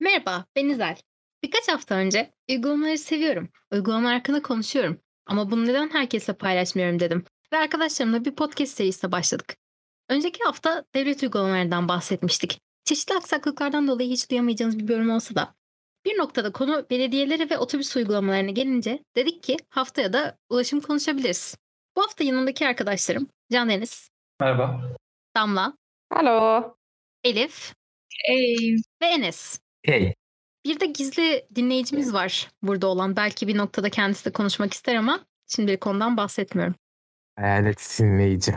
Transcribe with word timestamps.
Merhaba, 0.00 0.44
ben 0.56 0.68
İzel. 0.68 0.96
Birkaç 1.42 1.68
hafta 1.68 1.94
önce 1.94 2.32
uygulamaları 2.50 2.98
seviyorum, 2.98 3.48
uygulamalar 3.72 4.14
hakkında 4.14 4.42
konuşuyorum 4.42 5.00
ama 5.26 5.50
bunu 5.50 5.66
neden 5.66 5.88
herkesle 5.90 6.32
paylaşmıyorum 6.32 7.00
dedim 7.00 7.24
ve 7.52 7.56
arkadaşlarımla 7.56 8.24
bir 8.24 8.34
podcast 8.34 8.72
serisine 8.76 9.12
başladık. 9.12 9.56
Önceki 10.08 10.44
hafta 10.44 10.84
devlet 10.94 11.22
uygulamalarından 11.22 11.88
bahsetmiştik. 11.88 12.60
Çeşitli 12.84 13.14
aksaklıklardan 13.14 13.88
dolayı 13.88 14.10
hiç 14.10 14.30
duyamayacağınız 14.30 14.78
bir 14.78 14.88
bölüm 14.88 15.10
olsa 15.10 15.34
da. 15.34 15.54
Bir 16.04 16.18
noktada 16.18 16.52
konu 16.52 16.86
belediyelere 16.90 17.50
ve 17.50 17.58
otobüs 17.58 17.96
uygulamalarına 17.96 18.50
gelince 18.50 19.04
dedik 19.16 19.42
ki 19.42 19.56
haftaya 19.70 20.12
da 20.12 20.38
ulaşım 20.48 20.80
konuşabiliriz. 20.80 21.56
Bu 21.96 22.02
hafta 22.02 22.24
yanımdaki 22.24 22.66
arkadaşlarım 22.68 23.28
Can 23.52 23.68
Deniz, 23.68 24.10
Merhaba. 24.40 24.80
Damla, 25.36 25.76
Hello. 26.14 26.74
Elif 27.24 27.74
Hey. 28.26 28.76
ve 29.02 29.06
Enes. 29.06 29.60
Hey. 29.82 30.14
Bir 30.64 30.80
de 30.80 30.86
gizli 30.86 31.46
dinleyicimiz 31.54 32.12
var 32.12 32.50
burada 32.62 32.86
olan. 32.86 33.16
Belki 33.16 33.48
bir 33.48 33.56
noktada 33.56 33.90
kendisi 33.90 34.24
de 34.24 34.32
konuşmak 34.32 34.72
ister 34.74 34.94
ama 34.94 35.26
şimdilik 35.46 35.86
ondan 35.86 36.16
bahsetmiyorum. 36.16 36.74
Hayalet 37.36 37.96
dinleyici. 37.98 38.54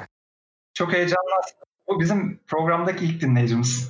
Çok 0.73 0.93
heyecanlı. 0.93 1.29
Bu 1.87 1.99
bizim 1.99 2.39
programdaki 2.47 3.05
ilk 3.05 3.21
dinleyicimiz. 3.21 3.89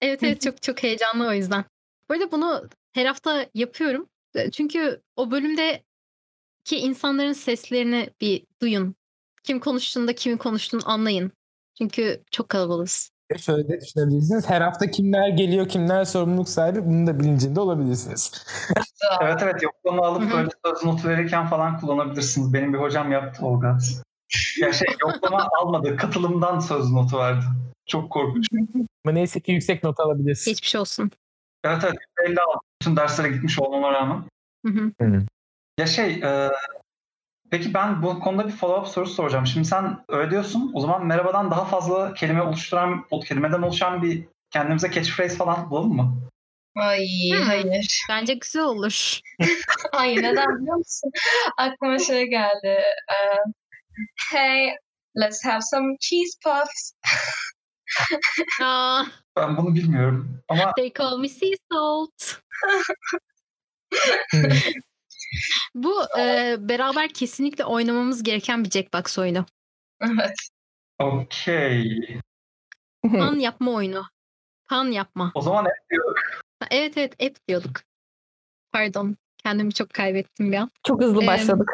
Evet 0.00 0.22
evet 0.22 0.40
çok 0.40 0.62
çok 0.62 0.82
heyecanlı 0.82 1.28
o 1.28 1.32
yüzden. 1.32 1.64
Bu 2.08 2.14
arada 2.14 2.32
bunu 2.32 2.68
her 2.92 3.06
hafta 3.06 3.46
yapıyorum. 3.54 4.08
E, 4.34 4.50
Çünkü 4.50 5.02
o 5.16 5.30
bölümde 5.30 5.82
ki 6.64 6.76
insanların 6.76 7.32
seslerini 7.32 8.10
bir 8.20 8.46
duyun. 8.62 8.94
Kim 9.42 9.60
konuştuğunda 9.60 10.14
kimin 10.14 10.36
konuştuğunu 10.36 10.90
anlayın. 10.90 11.32
Çünkü 11.78 12.22
çok 12.30 12.48
kalabalığız. 12.48 13.11
Şöyle 13.38 13.68
de 13.68 13.80
düşünebilirsiniz. 13.80 14.50
Her 14.50 14.60
hafta 14.60 14.90
kimler 14.90 15.28
geliyor, 15.28 15.68
kimler 15.68 16.04
sorumluluk 16.04 16.48
sahibi 16.48 16.86
bunun 16.86 17.06
da 17.06 17.20
bilincinde 17.20 17.60
olabilirsiniz. 17.60 18.32
Evet 19.22 19.38
evet 19.42 19.62
yoklama 19.62 20.06
alıp 20.06 20.32
böyle 20.32 20.48
söz 20.66 20.84
notu 20.84 21.08
verirken 21.08 21.46
falan 21.46 21.80
kullanabilirsiniz. 21.80 22.52
Benim 22.52 22.74
bir 22.74 22.78
hocam 22.78 23.12
yaptı 23.12 23.46
Olgat. 23.46 23.82
Ya 24.60 24.72
şey 24.72 24.88
yoklama 25.00 25.48
almadı. 25.60 25.96
Katılımdan 25.96 26.58
söz 26.60 26.90
notu 26.90 27.18
verdi. 27.18 27.44
Çok 27.86 28.10
korkunç. 28.10 28.48
Ama 29.04 29.12
neyse 29.12 29.40
ki 29.40 29.52
yüksek 29.52 29.84
not 29.84 30.00
alabilirsin. 30.00 30.50
Geçmiş 30.50 30.76
olsun. 30.76 31.10
Evet 31.64 31.82
evet. 31.84 31.94
Belli 32.18 32.40
aldım. 32.40 32.60
Bütün 32.80 32.96
derslere 32.96 33.28
gitmiş 33.28 33.58
olmama 33.58 33.92
rağmen. 33.92 34.24
Hı 34.66 34.72
hı. 34.72 35.22
Ya 35.78 35.86
şey 35.86 36.12
e, 36.12 36.50
peki 37.52 37.74
ben 37.74 38.02
bu 38.02 38.20
konuda 38.20 38.48
bir 38.48 38.52
follow-up 38.52 38.86
sorusu 38.86 39.14
soracağım. 39.14 39.46
Şimdi 39.46 39.66
sen 39.68 40.04
öyle 40.08 40.30
diyorsun. 40.30 40.70
O 40.74 40.80
zaman 40.80 41.06
merhabadan 41.06 41.50
daha 41.50 41.64
fazla 41.64 42.14
kelime 42.14 42.42
oluşturan, 42.42 43.04
kelimeden 43.26 43.62
oluşan 43.62 44.02
bir 44.02 44.28
kendimize 44.50 44.90
catchphrase 44.92 45.36
falan 45.36 45.70
bulalım 45.70 45.96
mı? 45.96 46.20
Ay 46.76 47.06
Hmm. 47.32 47.42
hayır. 47.42 48.04
Bence 48.08 48.34
güzel 48.34 48.62
olur. 48.62 49.18
Ay 49.92 50.16
neden 50.16 50.60
biliyor 50.60 50.76
musun? 50.76 51.10
Aklıma 51.58 51.98
şey 51.98 52.26
geldi. 52.26 52.82
Ee, 53.10 53.36
hey, 54.30 54.76
let's 55.16 55.44
have 55.44 55.60
some 55.60 55.96
cheese 56.00 56.38
puffs. 56.44 56.92
Ben 59.36 59.56
bunu 59.56 59.74
bilmiyorum. 59.74 60.42
Ama 60.48 60.72
they 60.76 60.92
call 60.98 61.18
me 61.18 61.28
sea 61.28 61.50
salt. 61.72 62.40
Bu 65.74 66.02
e, 66.18 66.56
beraber 66.58 67.08
kesinlikle 67.08 67.64
oynamamız 67.64 68.22
gereken 68.22 68.64
bir 68.64 68.70
Jackbox 68.70 69.18
oyunu. 69.18 69.46
Evet. 70.00 70.36
okey. 70.98 72.18
Pan 73.02 73.34
yapma 73.38 73.70
oyunu. 73.70 74.04
Pan 74.68 74.84
yapma. 74.90 75.32
O 75.34 75.40
zaman 75.40 75.64
hep 75.64 75.90
diyor. 75.90 76.14
Ha, 76.60 76.66
Evet 76.70 76.96
evet 76.96 77.22
app 77.22 77.48
diyorduk. 77.48 77.80
Pardon. 78.72 79.16
Kendimi 79.38 79.74
çok 79.74 79.90
kaybettim 79.90 80.52
bir 80.52 80.56
an. 80.56 80.70
Çok 80.86 81.02
hızlı 81.02 81.20
Em, 81.20 81.26
başladık. 81.26 81.68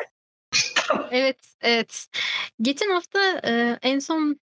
Evet 1.10 1.54
evet. 1.60 2.06
Geçen 2.62 2.90
hafta 2.90 3.40
e, 3.44 3.78
en 3.82 3.98
son 3.98 4.40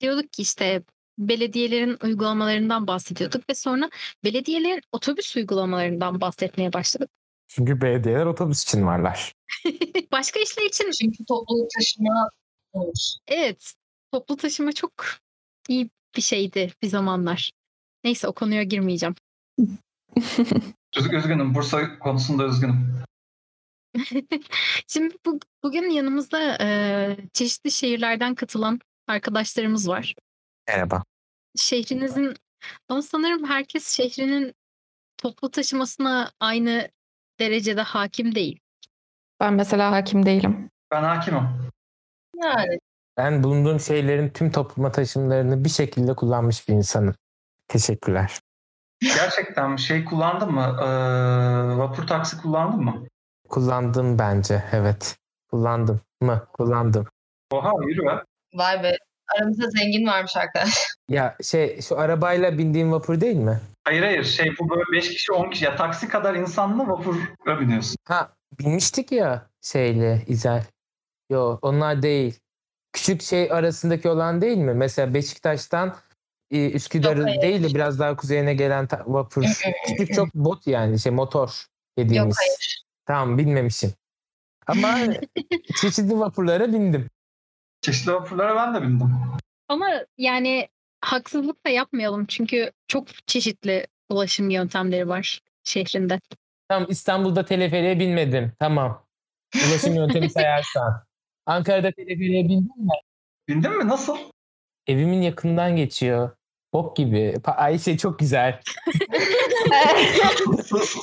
diyorduk 0.00 0.32
ki 0.32 0.42
işte 0.42 0.82
belediyelerin 1.18 1.98
uygulamalarından 2.02 2.86
bahsediyorduk 2.86 3.48
ve 3.50 3.54
sonra 3.54 3.90
belediyelerin 4.24 4.82
otobüs 4.92 5.36
uygulamalarından 5.36 6.20
bahsetmeye 6.20 6.72
başladık. 6.72 7.10
Çünkü 7.48 7.80
belediyeler 7.80 8.26
otobüs 8.26 8.62
için 8.62 8.86
varlar. 8.86 9.34
Başka 10.12 10.40
işler 10.40 10.62
için 10.62 10.90
Çünkü 10.90 11.24
toplu 11.24 11.68
taşıma 11.76 12.30
olur. 12.72 12.98
evet 13.28 13.74
toplu 14.12 14.36
taşıma 14.36 14.72
çok 14.72 14.92
iyi 15.68 15.90
bir 16.16 16.22
şeydi 16.22 16.72
bir 16.82 16.88
zamanlar. 16.88 17.50
Neyse 18.04 18.28
o 18.28 18.32
konuya 18.32 18.62
girmeyeceğim. 18.62 19.14
Üz- 20.96 21.12
Üzgünüm. 21.16 21.54
Bursa 21.54 21.98
konusunda 21.98 22.44
üzgünüm. 22.46 23.02
Şimdi 24.86 25.16
bu, 25.26 25.40
bugün 25.62 25.90
yanımızda 25.90 26.58
e, 26.60 27.16
çeşitli 27.32 27.70
şehirlerden 27.70 28.34
katılan 28.34 28.80
arkadaşlarımız 29.06 29.88
var. 29.88 30.14
Merhaba. 30.68 31.02
Şehrinizin 31.56 32.34
ama 32.88 33.02
sanırım 33.02 33.44
herkes 33.44 33.96
şehrinin 33.96 34.54
toplu 35.18 35.50
taşımasına 35.50 36.32
aynı 36.40 36.88
derecede 37.40 37.82
hakim 37.82 38.34
değil. 38.34 38.60
Ben 39.40 39.54
mesela 39.54 39.92
hakim 39.92 40.26
değilim. 40.26 40.70
Ben 40.90 41.02
hakimim. 41.02 41.42
Yani 42.42 42.78
Ben 43.16 43.42
bulunduğum 43.44 43.80
şeylerin 43.80 44.28
tüm 44.28 44.50
topluma 44.50 44.92
taşımlarını 44.92 45.64
bir 45.64 45.68
şekilde 45.68 46.14
kullanmış 46.14 46.68
bir 46.68 46.74
insanım. 46.74 47.14
Teşekkürler. 47.68 48.40
Gerçekten 49.00 49.76
şey 49.76 50.04
kullandın 50.04 50.52
mı? 50.52 50.76
Ee, 50.82 51.78
vapur 51.78 52.06
taksi 52.06 52.38
kullandın 52.42 52.84
mı? 52.84 53.06
Kullandım 53.48 54.18
bence. 54.18 54.64
Evet. 54.72 55.16
Kullandım 55.50 56.00
mı? 56.20 56.46
Kullandım. 56.52 57.06
Oha 57.52 57.72
yürü 57.86 58.06
be. 58.06 58.22
vay 58.54 58.82
be. 58.82 58.96
Aramızda 59.36 59.70
zengin 59.70 60.06
varmış 60.06 60.36
arkadaş. 60.36 60.88
Ya 61.08 61.36
şey 61.42 61.80
şu 61.80 61.98
arabayla 61.98 62.58
bindiğim 62.58 62.92
vapur 62.92 63.20
değil 63.20 63.36
mi? 63.36 63.60
Hayır 63.86 64.02
hayır 64.02 64.24
şey 64.24 64.54
bu 64.60 64.70
böyle 64.70 64.82
5 64.92 65.08
kişi 65.10 65.32
10 65.32 65.50
kişi 65.50 65.64
ya 65.64 65.76
taksi 65.76 66.08
kadar 66.08 66.34
insanla 66.34 66.88
vapura 66.88 67.60
biniyorsun. 67.60 67.96
Ha 68.04 68.32
binmiştik 68.58 69.12
ya 69.12 69.50
şeyle 69.62 70.22
İzel. 70.26 70.64
Yo 71.30 71.58
onlar 71.62 72.02
değil. 72.02 72.38
Küçük 72.92 73.22
şey 73.22 73.52
arasındaki 73.52 74.08
olan 74.08 74.40
değil 74.40 74.56
mi? 74.58 74.74
Mesela 74.74 75.14
Beşiktaş'tan 75.14 75.96
e, 76.50 76.70
Üsküdar'ı 76.70 77.18
Yok, 77.20 77.28
hayır. 77.28 77.42
değil 77.42 77.62
de 77.62 77.74
biraz 77.74 77.98
daha 77.98 78.16
kuzeyine 78.16 78.54
gelen 78.54 78.86
ta- 78.86 79.04
vapur. 79.06 79.44
Küçük 79.86 80.14
çok 80.14 80.34
bot 80.34 80.66
yani 80.66 80.98
şey 80.98 81.12
motor 81.12 81.48
Yok 81.48 81.58
dediğimiz. 81.98 82.36
hayır. 82.38 82.84
Tamam 83.06 83.38
bilmemişim. 83.38 83.92
Ama 84.66 84.98
çeşitli 85.80 86.18
vapurlara 86.18 86.72
bindim. 86.72 87.10
Çeşitli 87.80 88.12
vapurlara 88.12 88.56
ben 88.56 88.74
de 88.74 88.82
bindim. 88.82 89.10
Ama 89.68 89.86
yani 90.18 90.68
haksızlık 91.00 91.66
da 91.66 91.70
yapmayalım 91.70 92.26
çünkü 92.26 92.72
çok 92.88 93.26
çeşitli 93.26 93.86
ulaşım 94.08 94.50
yöntemleri 94.50 95.08
var 95.08 95.40
şehrinde. 95.64 96.20
Tamam 96.68 96.86
İstanbul'da 96.90 97.44
teleferiğe 97.44 97.98
binmedim. 97.98 98.52
Tamam. 98.58 99.06
Ulaşım 99.68 99.94
yöntemi 99.94 100.30
sayarsan. 100.30 101.04
Ankara'da 101.46 101.90
teleferiğe 101.92 102.44
bindim 102.44 102.84
mi? 102.84 102.90
Bindin 103.48 103.78
mi? 103.78 103.88
Nasıl? 103.88 104.16
Evimin 104.86 105.22
yakından 105.22 105.76
geçiyor. 105.76 106.30
Bok 106.72 106.96
gibi. 106.96 107.34
Ayşe 107.44 107.98
çok 107.98 108.18
güzel. 108.18 108.60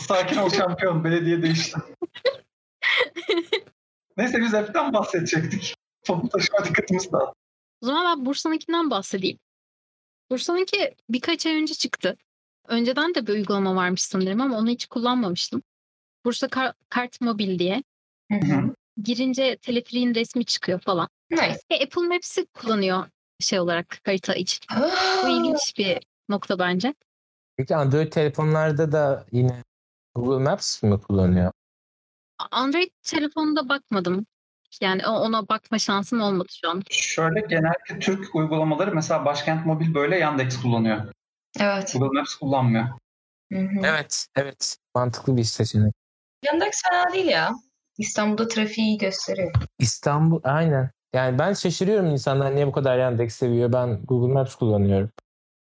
Sakin 0.08 0.38
ol 0.38 0.50
şampiyon. 0.50 1.04
Belediye 1.04 1.42
değişti. 1.42 1.78
Neyse 4.18 4.42
biz 4.42 4.52
F'den 4.52 4.94
bahsedecektik. 4.94 5.75
Toplu 6.06 6.30
taşıma 6.30 6.66
dikkatimiz 6.66 7.12
dağıttı. 7.12 7.34
O 7.81 7.86
zaman 7.86 8.18
ben 8.18 8.25
Bursa'nınkinden 8.25 8.90
bahsedeyim. 8.90 9.38
Bursa'nınki 10.33 10.95
birkaç 11.09 11.45
ay 11.45 11.55
önce 11.55 11.73
çıktı. 11.73 12.17
Önceden 12.67 13.16
de 13.16 13.27
bir 13.27 13.33
uygulama 13.33 13.75
varmış 13.75 14.01
sanırım 14.01 14.41
ama 14.41 14.57
onu 14.57 14.69
hiç 14.69 14.85
kullanmamıştım. 14.85 15.63
Bursa 16.25 16.47
Kar- 16.47 16.74
Kart 16.89 17.21
Mobil 17.21 17.59
diye. 17.59 17.83
Hı 18.31 18.38
hı. 18.38 18.75
Girince 19.03 19.57
teleferiğin 19.57 20.15
resmi 20.15 20.45
çıkıyor 20.45 20.80
falan. 20.80 21.09
Nice. 21.31 21.59
E, 21.69 21.83
Apple 21.83 22.01
Maps'i 22.01 22.45
kullanıyor 22.45 23.06
şey 23.39 23.59
olarak 23.59 24.00
harita 24.06 24.33
için. 24.35 24.59
Bu 25.24 25.27
ilginç 25.27 25.74
bir 25.77 26.00
nokta 26.30 26.59
bence. 26.59 26.94
Peki 27.57 27.75
Android 27.75 28.12
telefonlarda 28.12 28.91
da 28.91 29.25
yine 29.31 29.63
Google 30.15 30.44
Maps 30.44 30.83
mi 30.83 31.01
kullanıyor? 31.01 31.51
Android 32.51 32.91
telefonunda 33.03 33.69
bakmadım. 33.69 34.25
Yani 34.81 35.08
ona 35.08 35.48
bakma 35.48 35.80
şansım 35.80 36.22
olmadı 36.22 36.48
şu 36.62 36.70
an. 36.70 36.81
Şöyle 36.90 37.40
genellikle 37.40 38.00
Türk 38.00 38.36
uygulamaları 38.36 38.96
mesela 38.96 39.25
Başkent 39.25 39.66
Mobil 39.66 39.94
böyle 39.94 40.18
Yandex 40.18 40.62
kullanıyor. 40.62 41.14
Evet. 41.60 41.94
Google 41.94 42.20
Maps 42.20 42.36
kullanmıyor. 42.36 42.86
Hı 43.54 43.60
hı. 43.60 43.80
Evet. 43.84 44.28
Evet. 44.36 44.78
Mantıklı 44.96 45.38
bir 45.38 45.44
seçenek. 45.44 45.94
Yandex 46.46 46.81
fena 46.90 47.14
değil 47.14 47.28
ya. 47.28 47.52
İstanbul'da 47.98 48.48
trafiği 48.48 48.98
gösteriyor. 48.98 49.54
İstanbul 49.80 50.42
aynen. 50.44 50.92
Yani 51.14 51.40
ben 51.40 51.54
şaşırıyorum 51.54 52.10
insanlar 52.10 52.56
niye 52.56 52.68
bu 52.68 52.72
kadar 52.72 52.98
Yandex 52.98 53.36
seviyor. 53.36 53.74
Ben 53.74 54.02
Google 54.04 54.34
Maps 54.34 54.56
kullanıyorum. 54.56 55.10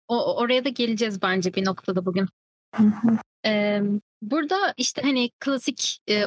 O, 0.07 0.35
oraya 0.35 0.65
da 0.65 0.69
geleceğiz 0.69 1.21
bence 1.21 1.53
bir 1.53 1.65
noktada 1.65 2.05
bugün. 2.05 2.27
Hı 2.75 2.83
hı. 2.83 3.17
Ee, 3.45 3.81
burada 4.21 4.73
işte 4.77 5.01
hani 5.01 5.29
klasik 5.39 5.99
e, 6.07 6.25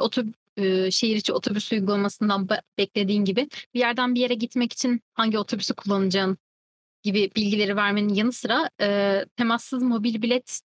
şehir 0.91 1.17
içi 1.17 1.33
otobüs 1.33 1.73
uygulamasından 1.73 2.49
beklediğin 2.79 3.25
gibi 3.25 3.49
bir 3.75 3.81
yerden 3.81 4.15
bir 4.15 4.21
yere 4.21 4.35
gitmek 4.35 4.73
için 4.73 5.01
hangi 5.15 5.39
otobüsü 5.39 5.75
kullanacağın 5.75 6.39
gibi 7.03 7.31
bilgileri 7.37 7.77
vermenin 7.77 8.15
yanı 8.15 8.33
sıra 8.33 8.71
e, 8.81 9.25
temassız 9.37 9.83
mobil 9.83 10.23
bilet 10.23 10.61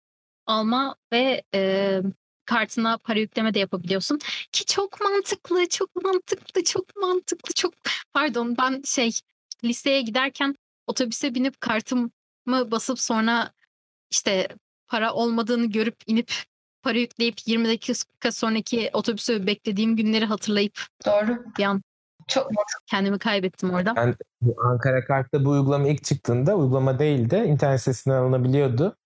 alma 0.45 0.95
ve 1.13 1.43
e, 1.53 2.01
kartına 2.45 2.97
para 2.97 3.19
yükleme 3.19 3.53
de 3.53 3.59
yapabiliyorsun. 3.59 4.19
Ki 4.51 4.65
çok 4.65 5.01
mantıklı, 5.01 5.69
çok 5.69 6.03
mantıklı, 6.03 6.63
çok 6.63 6.95
mantıklı, 6.95 7.53
çok 7.53 7.73
pardon 8.13 8.57
ben 8.57 8.81
şey 8.85 9.11
liseye 9.63 10.01
giderken 10.01 10.55
otobüse 10.87 11.35
binip 11.35 11.61
kartımı 11.61 12.11
basıp 12.47 12.99
sonra 12.99 13.53
işte 14.11 14.47
para 14.87 15.13
olmadığını 15.13 15.65
görüp 15.65 15.95
inip 16.07 16.33
para 16.83 16.97
yükleyip 16.97 17.47
20 17.47 17.67
dakika 17.67 18.31
sonraki 18.31 18.89
otobüsü 18.93 19.47
beklediğim 19.47 19.95
günleri 19.95 20.25
hatırlayıp 20.25 20.79
Doğru. 21.05 21.43
bir 21.57 21.63
an 21.63 21.81
Çok 22.27 22.51
kendimi 22.87 23.19
kaybettim 23.19 23.69
orada. 23.69 23.95
Ben 23.95 24.15
bu 24.41 24.55
Ankara 24.63 25.05
Kart'ta 25.05 25.45
bu 25.45 25.49
uygulama 25.49 25.87
ilk 25.87 26.03
çıktığında 26.03 26.55
uygulama 26.55 26.99
değildi. 26.99 27.43
İnternet 27.47 27.79
sitesinden 27.79 28.15
alınabiliyordu. 28.15 28.97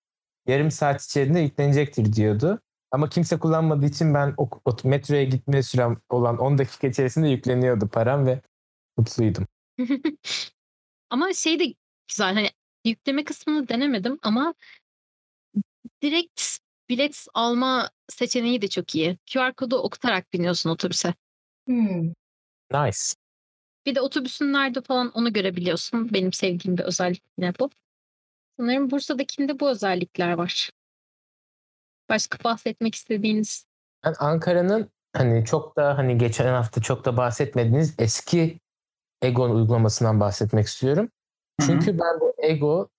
Yarım 0.47 0.71
saat 0.71 1.03
içerisinde 1.03 1.39
yüklenecektir 1.39 2.13
diyordu. 2.13 2.61
Ama 2.91 3.09
kimse 3.09 3.39
kullanmadığı 3.39 3.85
için 3.85 4.13
ben 4.13 4.33
o, 4.37 4.49
o 4.65 4.75
metroya 4.83 5.23
gitme 5.23 5.63
sürem 5.63 5.97
olan 6.09 6.37
10 6.37 6.57
dakika 6.57 6.87
içerisinde 6.87 7.27
yükleniyordu 7.27 7.87
param 7.87 8.25
ve 8.25 8.41
mutluydum. 8.97 9.47
ama 11.09 11.33
şey 11.33 11.59
de 11.59 11.73
güzel 12.07 12.33
hani 12.33 12.49
yükleme 12.85 13.23
kısmını 13.23 13.67
denemedim 13.67 14.19
ama 14.21 14.53
direkt 16.01 16.41
bilet 16.89 17.25
alma 17.33 17.89
seçeneği 18.09 18.61
de 18.61 18.67
çok 18.67 18.95
iyi. 18.95 19.17
QR 19.33 19.53
kodu 19.53 19.77
okutarak 19.77 20.33
biniyorsun 20.33 20.69
otobüse. 20.69 21.13
Hmm. 21.67 22.13
Nice. 22.71 22.99
Bir 23.85 23.95
de 23.95 24.01
otobüsün 24.01 24.53
nerede 24.53 24.81
falan 24.81 25.11
onu 25.11 25.33
görebiliyorsun. 25.33 26.13
Benim 26.13 26.33
sevdiğim 26.33 26.77
bir 26.77 26.83
özellik 26.83 27.23
yine 27.37 27.53
bu. 27.59 27.69
Sanırım 28.59 28.91
Bursa'dakinde 28.91 29.59
bu 29.59 29.69
özellikler 29.69 30.33
var. 30.33 30.69
Başka 32.09 32.43
bahsetmek 32.43 32.95
istediğiniz 32.95 33.65
Ben 34.05 34.13
Ankara'nın 34.19 34.89
hani 35.13 35.45
çok 35.45 35.77
da 35.77 35.97
hani 35.97 36.17
geçen 36.17 36.53
hafta 36.53 36.81
çok 36.81 37.05
da 37.05 37.17
bahsetmediğiniz 37.17 37.95
eski 37.99 38.59
Egon 39.21 39.55
uygulamasından 39.55 40.19
bahsetmek 40.19 40.65
istiyorum. 40.65 41.09
Çünkü 41.61 41.99
ben 41.99 42.19
bu 42.19 42.33
Ego 42.37 42.89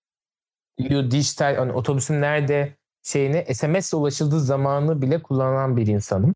you 0.79 1.11
dijital 1.11 1.55
hani 1.55 1.71
otobüsün 1.71 2.21
nerede 2.21 2.77
şeyine 3.07 3.53
SMS 3.53 3.93
ulaşıldığı 3.93 4.39
zamanı 4.39 5.01
bile 5.01 5.21
kullanan 5.21 5.77
bir 5.77 5.87
insanım. 5.87 6.35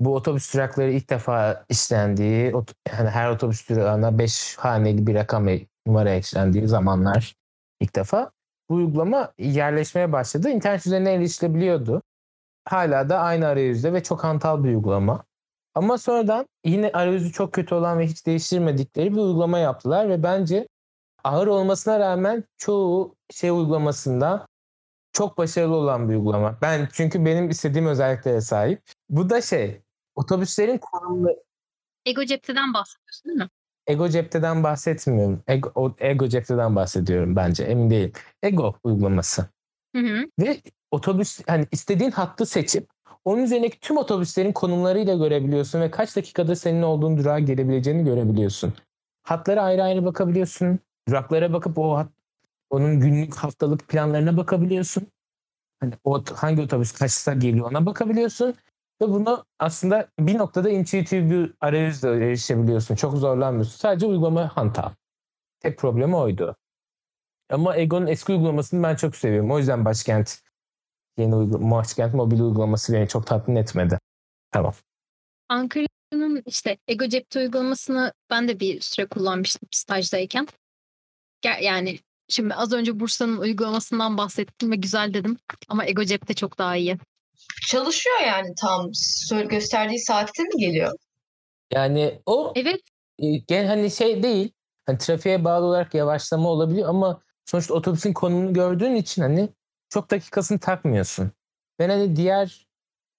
Bu 0.00 0.14
otobüs 0.14 0.54
durakları 0.54 0.90
ilk 0.90 1.10
defa 1.10 1.64
işlendiği, 1.68 2.52
yani 2.92 3.10
her 3.10 3.30
otobüs 3.30 3.68
durağına 3.68 4.18
5 4.18 4.56
haneli 4.58 5.06
bir 5.06 5.14
rakam 5.14 5.46
numara 5.86 6.10
eklendiği 6.10 6.68
zamanlar 6.68 7.34
ilk 7.80 7.96
defa 7.96 8.30
bu 8.70 8.74
uygulama 8.74 9.32
yerleşmeye 9.38 10.12
başladı. 10.12 10.50
İnternet 10.50 10.86
üzerine 10.86 11.12
erişilebiliyordu. 11.12 12.02
Hala 12.64 13.08
da 13.08 13.18
aynı 13.18 13.46
arayüzde 13.46 13.92
ve 13.92 14.02
çok 14.02 14.24
hantal 14.24 14.64
bir 14.64 14.68
uygulama. 14.68 15.24
Ama 15.74 15.98
sonradan 15.98 16.46
yine 16.64 16.90
arayüzü 16.92 17.32
çok 17.32 17.52
kötü 17.52 17.74
olan 17.74 17.98
ve 17.98 18.06
hiç 18.06 18.26
değiştirmedikleri 18.26 19.12
bir 19.12 19.20
uygulama 19.20 19.58
yaptılar 19.58 20.08
ve 20.08 20.22
bence 20.22 20.68
ağır 21.24 21.46
olmasına 21.46 21.98
rağmen 21.98 22.44
çoğu 22.58 23.14
şey 23.30 23.50
uygulamasında 23.50 24.46
çok 25.18 25.38
başarılı 25.38 25.74
olan 25.74 26.08
bir 26.08 26.14
uygulama. 26.14 26.58
Ben 26.62 26.88
çünkü 26.92 27.24
benim 27.24 27.50
istediğim 27.50 27.86
özelliklere 27.86 28.40
sahip. 28.40 28.82
Bu 29.10 29.30
da 29.30 29.40
şey, 29.40 29.80
otobüslerin 30.14 30.78
konumlu 30.78 31.28
Ego 32.06 32.24
cepteden 32.24 32.74
bahsediyorsun 32.74 33.28
değil 33.28 33.38
mi? 33.38 33.48
Ego 33.86 34.08
Cepte'den 34.08 34.62
bahsetmiyorum. 34.62 35.42
Ego, 35.48 35.96
Ego 35.98 36.28
Cepte'den 36.28 36.76
bahsediyorum 36.76 37.36
bence. 37.36 37.64
Emin 37.64 37.90
değilim. 37.90 38.12
Ego 38.42 38.74
uygulaması. 38.84 39.46
Hı 39.96 40.02
hı. 40.02 40.24
Ve 40.38 40.60
otobüs 40.90 41.40
hani 41.46 41.66
istediğin 41.72 42.10
hattı 42.10 42.46
seçip 42.46 42.88
onun 43.24 43.42
üzerindeki 43.42 43.80
tüm 43.80 43.96
otobüslerin 43.96 44.52
konumlarıyla 44.52 45.14
görebiliyorsun 45.14 45.80
ve 45.80 45.90
kaç 45.90 46.16
dakikada 46.16 46.56
senin 46.56 46.82
olduğun 46.82 47.18
durağa 47.18 47.38
gelebileceğini 47.38 48.04
görebiliyorsun. 48.04 48.72
Hatlara 49.22 49.62
ayrı 49.62 49.82
ayrı 49.82 50.04
bakabiliyorsun. 50.04 50.78
Duraklara 51.08 51.52
bakıp 51.52 51.78
o 51.78 51.96
hat, 51.96 52.08
onun 52.70 53.00
günlük 53.00 53.34
haftalık 53.34 53.88
planlarına 53.88 54.36
bakabiliyorsun. 54.36 55.06
Hani 55.80 55.94
o 56.04 56.24
hangi 56.34 56.62
otobüs 56.62 56.92
kaçta 56.92 57.34
geliyor 57.34 57.70
ona 57.70 57.86
bakabiliyorsun. 57.86 58.54
Ve 59.02 59.08
bunu 59.08 59.44
aslında 59.58 60.08
bir 60.18 60.38
noktada 60.38 60.70
intuitive 60.70 61.30
bir 61.30 61.54
arayüzle 61.60 62.08
erişebiliyorsun. 62.08 62.94
Çok 62.94 63.16
zorlanmıyorsun. 63.16 63.78
Sadece 63.78 64.06
uygulama 64.06 64.56
hantal. 64.56 64.90
Tek 65.60 65.78
problemi 65.78 66.16
oydu. 66.16 66.56
Ama 67.50 67.76
Ego'nun 67.76 68.06
eski 68.06 68.32
uygulamasını 68.32 68.82
ben 68.82 68.96
çok 68.96 69.16
seviyorum. 69.16 69.50
O 69.50 69.58
yüzden 69.58 69.84
başkent 69.84 70.40
yeni 71.18 71.34
uygulama, 71.34 71.76
başkent 71.76 72.14
mobil 72.14 72.40
uygulaması 72.40 72.92
beni 72.92 73.08
çok 73.08 73.26
tatmin 73.26 73.56
etmedi. 73.56 73.98
Tamam. 74.50 74.74
Ankara'nın 75.48 76.42
işte 76.46 76.78
Ego 76.88 77.08
Cepte 77.08 77.40
uygulamasını 77.40 78.12
ben 78.30 78.48
de 78.48 78.60
bir 78.60 78.80
süre 78.80 79.06
kullanmıştım 79.06 79.68
stajdayken. 79.70 80.46
Yani 81.62 81.98
şimdi 82.28 82.54
az 82.54 82.72
önce 82.72 83.00
Bursa'nın 83.00 83.36
uygulamasından 83.36 84.18
bahsettim 84.18 84.70
ve 84.70 84.76
güzel 84.76 85.14
dedim. 85.14 85.36
Ama 85.68 85.86
Ego 85.86 86.04
Cepte 86.04 86.34
çok 86.34 86.58
daha 86.58 86.76
iyi. 86.76 86.98
Çalışıyor 87.68 88.16
yani 88.26 88.54
tam 88.60 88.90
gösterdiği 89.48 89.98
saatte 89.98 90.42
mi 90.42 90.60
geliyor? 90.60 90.92
Yani 91.72 92.20
o 92.26 92.52
Evet 92.56 92.80
e, 93.18 93.36
gen 93.36 93.66
hani 93.66 93.90
şey 93.90 94.22
değil. 94.22 94.52
Hani 94.86 94.98
trafiğe 94.98 95.44
bağlı 95.44 95.66
olarak 95.66 95.94
yavaşlama 95.94 96.48
olabiliyor 96.48 96.88
ama 96.88 97.20
sonuçta 97.44 97.74
otobüsün 97.74 98.12
konumunu 98.12 98.52
gördüğün 98.52 98.94
için 98.94 99.22
hani 99.22 99.48
çok 99.88 100.10
dakikasını 100.10 100.58
takmıyorsun. 100.58 101.32
Ben 101.78 101.88
hani 101.88 102.16
diğer 102.16 102.66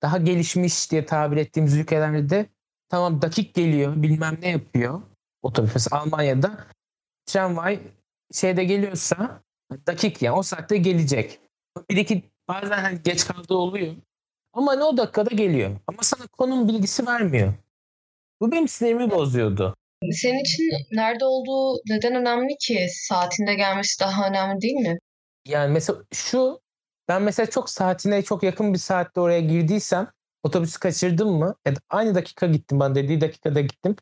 daha 0.01 0.17
gelişmiş 0.17 0.91
diye 0.91 1.05
tabir 1.05 1.37
ettiğimiz 1.37 1.77
ülkelerde 1.77 2.45
tamam 2.89 3.21
dakik 3.21 3.53
geliyor 3.53 3.93
bilmem 3.95 4.37
ne 4.41 4.49
yapıyor. 4.49 5.01
Otobüs 5.41 5.93
Almanya'da 5.93 6.67
tramvay 7.25 7.79
şeyde 8.33 8.63
geliyorsa 8.63 9.43
dakik 9.87 10.21
yani 10.21 10.37
o 10.37 10.43
saatte 10.43 10.77
gelecek. 10.77 11.39
Bir 11.89 11.97
iki 11.97 12.23
bazen 12.47 12.77
hani 12.77 13.03
geç 13.03 13.25
kaldığı 13.27 13.55
oluyor. 13.55 13.95
Ama 14.53 14.71
hani 14.71 14.83
o 14.83 14.97
dakikada 14.97 15.35
geliyor. 15.35 15.71
Ama 15.87 15.97
sana 16.01 16.27
konum 16.27 16.67
bilgisi 16.67 17.07
vermiyor. 17.07 17.53
Bu 18.41 18.51
benim 18.51 18.67
sinirimi 18.67 19.11
bozuyordu. 19.11 19.75
Senin 20.11 20.39
için 20.39 20.63
nerede 20.91 21.25
olduğu 21.25 21.81
neden 21.89 22.15
önemli 22.15 22.57
ki? 22.57 22.87
Saatinde 22.89 23.55
gelmesi 23.55 23.99
daha 23.99 24.27
önemli 24.27 24.61
değil 24.61 24.75
mi? 24.75 24.99
Yani 25.47 25.73
mesela 25.73 25.99
şu 26.13 26.61
ben 27.07 27.21
mesela 27.21 27.49
çok 27.49 27.69
saatine 27.69 28.21
çok 28.21 28.43
yakın 28.43 28.73
bir 28.73 28.79
saatte 28.79 29.19
oraya 29.19 29.39
girdiysem 29.39 30.07
otobüsü 30.43 30.79
kaçırdım 30.79 31.29
mı? 31.29 31.55
Ya 31.65 31.75
da 31.75 31.79
aynı 31.89 32.15
dakika 32.15 32.47
gittim 32.47 32.79
bana 32.79 32.95
dediği 32.95 33.21
dakikada 33.21 33.61
gittim. 33.61 33.95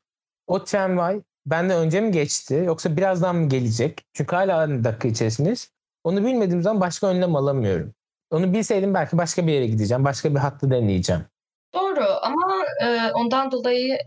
O 0.47 0.63
tramvay 0.63 1.21
benden 1.47 1.77
önce 1.77 2.01
mi 2.01 2.11
geçti 2.11 2.63
yoksa 2.65 2.97
birazdan 2.97 3.35
mı 3.35 3.49
gelecek? 3.49 4.05
Çünkü 4.13 4.35
hala 4.35 4.57
aynı 4.57 4.83
dakika 4.83 5.07
içerisindeyiz. 5.07 5.71
Onu 6.03 6.25
bilmediğim 6.25 6.61
zaman 6.61 6.81
başka 6.81 7.07
önlem 7.07 7.35
alamıyorum. 7.35 7.93
Onu 8.31 8.53
bilseydim 8.53 8.93
belki 8.93 9.17
başka 9.17 9.47
bir 9.47 9.53
yere 9.53 9.67
gideceğim. 9.67 10.05
Başka 10.05 10.31
bir 10.31 10.39
hattı 10.39 10.71
deneyeceğim. 10.71 11.25
Doğru 11.73 12.05
ama 12.21 12.65
e, 12.81 13.11
ondan 13.11 13.51
dolayı 13.51 13.97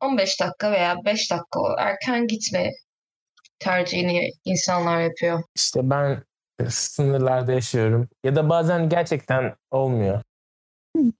15 0.00 0.40
dakika 0.40 0.72
veya 0.72 0.96
5 1.04 1.30
dakika 1.30 1.60
erken 1.78 2.26
gitme 2.26 2.70
tercihini 3.58 4.30
insanlar 4.44 5.00
yapıyor. 5.00 5.42
İşte 5.54 5.90
ben 5.90 6.22
sınırlarda 6.68 7.52
yaşıyorum. 7.52 8.08
Ya 8.24 8.36
da 8.36 8.48
bazen 8.48 8.88
gerçekten 8.88 9.54
olmuyor. 9.70 10.22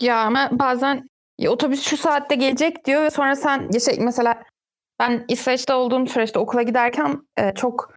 Ya 0.01 0.19
ama 0.19 0.49
bazen 0.53 1.09
ya 1.39 1.51
otobüs 1.51 1.83
şu 1.83 1.97
saatte 1.97 2.35
gelecek 2.35 2.85
diyor 2.85 3.03
ve 3.03 3.11
sonra 3.11 3.37
sen 3.37 3.69
ya 3.73 3.81
şey, 3.81 3.99
mesela 4.01 4.43
ben 4.99 5.25
İsveç'te 5.29 5.75
olduğum 5.75 6.07
süreçte 6.07 6.39
okula 6.39 6.63
giderken 6.63 7.23
e, 7.39 7.55
çok 7.55 7.95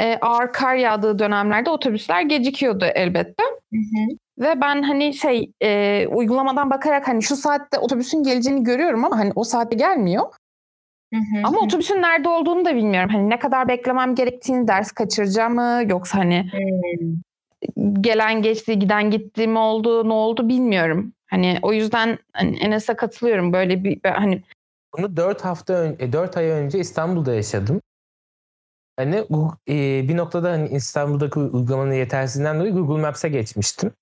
e, 0.00 0.18
ağır 0.20 0.52
kar 0.52 0.74
yağdığı 0.74 1.18
dönemlerde 1.18 1.70
otobüsler 1.70 2.22
gecikiyordu 2.22 2.84
elbette. 2.84 3.42
Hı 3.72 3.76
hı. 3.76 4.16
Ve 4.38 4.60
ben 4.60 4.82
hani 4.82 5.14
şey 5.14 5.52
e, 5.62 6.06
uygulamadan 6.10 6.70
bakarak 6.70 7.08
hani 7.08 7.22
şu 7.22 7.36
saatte 7.36 7.78
otobüsün 7.78 8.22
geleceğini 8.22 8.64
görüyorum 8.64 9.04
ama 9.04 9.18
hani 9.18 9.32
o 9.36 9.44
saatte 9.44 9.76
gelmiyor. 9.76 10.24
Hı 11.14 11.20
hı. 11.20 11.40
Ama 11.44 11.60
otobüsün 11.60 12.02
nerede 12.02 12.28
olduğunu 12.28 12.64
da 12.64 12.76
bilmiyorum. 12.76 13.10
Hani 13.12 13.30
ne 13.30 13.38
kadar 13.38 13.68
beklemem 13.68 14.14
gerektiğini 14.14 14.68
ders 14.68 14.92
kaçıracağım 14.92 15.54
mı 15.54 15.82
yoksa 15.88 16.18
hani 16.18 16.50
Hmm. 17.76 18.02
gelen 18.02 18.42
geçti, 18.42 18.78
giden 18.78 19.10
gitti 19.10 19.46
mi 19.48 19.58
oldu, 19.58 20.08
ne 20.08 20.12
oldu 20.12 20.48
bilmiyorum. 20.48 21.12
Hani 21.26 21.58
o 21.62 21.72
yüzden 21.72 22.18
hani 22.32 22.56
Enes'e 22.56 22.94
katılıyorum. 22.94 23.52
Böyle 23.52 23.84
bir 23.84 24.00
hani 24.04 24.42
Bunu 24.98 25.16
4 25.16 25.44
hafta 25.44 25.72
önce, 25.72 26.12
4 26.12 26.36
ay 26.36 26.46
önce 26.46 26.78
İstanbul'da 26.78 27.34
yaşadım. 27.34 27.80
Hani 28.96 29.16
e, 29.68 30.08
bir 30.08 30.16
noktada 30.16 30.50
hani 30.50 30.68
İstanbul'daki 30.68 31.38
uygulamanın 31.38 31.92
yetersizliğinden 31.92 32.58
dolayı 32.60 32.74
Google 32.74 33.02
Maps'e 33.02 33.28
geçmiştim. 33.28 33.92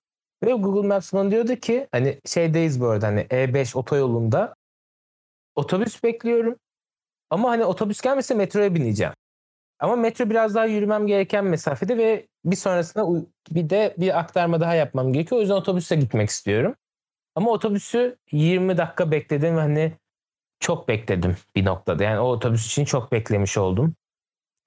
Ve 0.44 0.52
Google 0.52 0.88
Maps 0.88 1.12
bana 1.12 1.30
diyordu 1.30 1.56
ki 1.56 1.88
hani 1.92 2.20
şeydeyiz 2.26 2.80
bu 2.80 2.86
arada 2.86 3.06
hani 3.06 3.20
E5 3.20 3.76
otoyolunda 3.78 4.54
otobüs 5.54 6.02
bekliyorum. 6.02 6.56
Ama 7.30 7.50
hani 7.50 7.64
otobüs 7.64 8.00
gelmese 8.00 8.34
metroya 8.34 8.74
bineceğim. 8.74 9.12
Ama 9.80 9.96
metro 9.96 10.30
biraz 10.30 10.54
daha 10.54 10.66
yürümem 10.66 11.06
gereken 11.06 11.44
mesafede 11.44 11.98
ve 11.98 12.26
bir 12.44 12.56
sonrasında 12.56 13.26
bir 13.50 13.70
de 13.70 13.94
bir 13.98 14.18
aktarma 14.18 14.60
daha 14.60 14.74
yapmam 14.74 15.12
gerekiyor. 15.12 15.38
O 15.38 15.40
yüzden 15.40 15.54
otobüse 15.54 15.96
gitmek 15.96 16.30
istiyorum. 16.30 16.74
Ama 17.34 17.50
otobüsü 17.50 18.16
20 18.32 18.76
dakika 18.78 19.10
bekledim 19.10 19.56
ve 19.56 19.60
hani 19.60 19.92
çok 20.62 20.88
bekledim 20.88 21.36
bir 21.56 21.64
noktada. 21.64 22.04
Yani 22.04 22.18
o 22.20 22.24
otobüs 22.24 22.66
için 22.66 22.84
çok 22.84 23.12
beklemiş 23.12 23.58
oldum. 23.58 23.94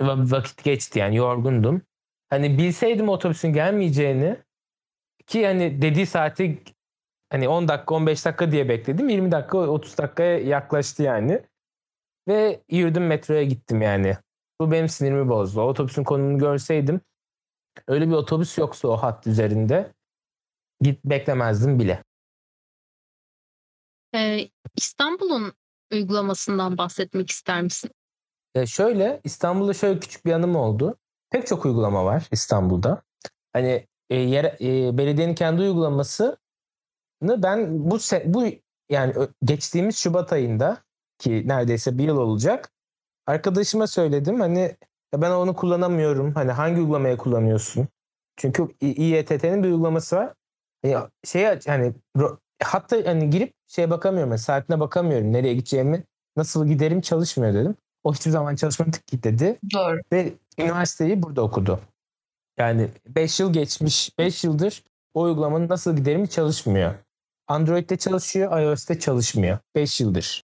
Vakit 0.01 0.63
geçti 0.63 0.99
yani 0.99 1.15
yorgundum. 1.15 1.81
Hani 2.29 2.57
bilseydim 2.57 3.09
otobüsün 3.09 3.53
gelmeyeceğini 3.53 4.37
ki 5.27 5.45
hani 5.45 5.81
dediği 5.81 6.05
saati 6.05 6.63
hani 7.31 7.47
10 7.47 7.67
dakika 7.67 7.95
15 7.95 8.25
dakika 8.25 8.51
diye 8.51 8.69
bekledim. 8.69 9.09
20 9.09 9.31
dakika 9.31 9.57
30 9.57 9.97
dakikaya 9.97 10.39
yaklaştı 10.39 11.03
yani. 11.03 11.41
Ve 12.27 12.63
yürüdüm 12.69 13.07
metroya 13.07 13.43
gittim 13.43 13.81
yani. 13.81 14.17
Bu 14.61 14.71
benim 14.71 14.89
sinirimi 14.89 15.29
bozdu. 15.29 15.61
O 15.61 15.63
otobüsün 15.63 16.03
konumunu 16.03 16.37
görseydim 16.37 17.01
öyle 17.87 18.07
bir 18.07 18.13
otobüs 18.13 18.57
yoksa 18.57 18.87
o 18.87 18.97
hat 18.97 19.27
üzerinde 19.27 19.93
git 20.81 21.05
beklemezdim 21.05 21.79
bile. 21.79 22.03
Ee, 24.15 24.49
İstanbul'un 24.75 25.53
uygulamasından 25.91 26.77
bahsetmek 26.77 27.31
ister 27.31 27.61
misin? 27.61 27.91
E 28.55 28.65
şöyle 28.65 29.21
İstanbul'da 29.23 29.73
şöyle 29.73 29.99
küçük 29.99 30.25
bir 30.25 30.31
anım 30.33 30.55
oldu. 30.55 30.97
Pek 31.29 31.47
çok 31.47 31.65
uygulama 31.65 32.05
var 32.05 32.27
İstanbul'da. 32.31 33.01
Hani 33.53 33.87
e, 34.09 34.15
yer, 34.15 34.45
e, 34.45 34.97
belediyenin 34.97 35.35
kendi 35.35 35.61
uygulamasını 35.61 36.37
ben 37.21 37.89
bu 37.91 37.97
bu 38.25 38.45
yani 38.89 39.13
geçtiğimiz 39.43 39.97
Şubat 39.97 40.33
ayında 40.33 40.77
ki 41.17 41.43
neredeyse 41.47 41.97
bir 41.97 42.03
yıl 42.03 42.17
olacak 42.17 42.71
arkadaşıma 43.27 43.87
söyledim 43.87 44.39
hani 44.39 44.75
ben 45.15 45.31
onu 45.31 45.55
kullanamıyorum. 45.55 46.33
Hani 46.33 46.51
hangi 46.51 46.81
uygulamayı 46.81 47.17
kullanıyorsun? 47.17 47.87
Çünkü 48.37 48.67
İETT'nin 48.81 49.63
bir 49.63 49.67
uygulaması 49.67 50.15
var. 50.15 50.33
Yani 50.83 51.09
şey 51.23 51.59
hani 51.67 51.93
hatta 52.65 52.97
hani 53.05 53.29
girip 53.29 53.53
şeye 53.67 53.89
bakamıyorum. 53.89 54.31
Yani 54.31 54.39
saatine 54.39 54.79
bakamıyorum. 54.79 55.33
Nereye 55.33 55.53
gideceğimi, 55.53 56.03
nasıl 56.37 56.67
giderim 56.67 57.01
çalışmıyor 57.01 57.53
dedim. 57.53 57.75
O 58.03 58.13
hiçbir 58.13 58.31
zaman 58.31 58.55
çalışmadı 58.55 58.97
ki 59.05 59.23
dedi. 59.23 59.59
Doğru. 59.73 59.99
Ve 60.11 60.33
üniversiteyi 60.57 61.23
burada 61.23 61.41
okudu. 61.41 61.79
Yani 62.57 62.89
5 63.07 63.39
yıl 63.39 63.53
geçmiş. 63.53 64.17
5 64.19 64.43
yıldır 64.43 64.83
o 65.13 65.21
uygulamanın 65.21 65.69
nasıl 65.69 65.95
giderim 65.95 66.25
çalışmıyor. 66.25 66.95
Android'de 67.47 67.97
çalışıyor, 67.97 68.61
iOS'te 68.61 68.99
çalışmıyor. 68.99 69.57
5 69.75 70.01
yıldır. 70.01 70.43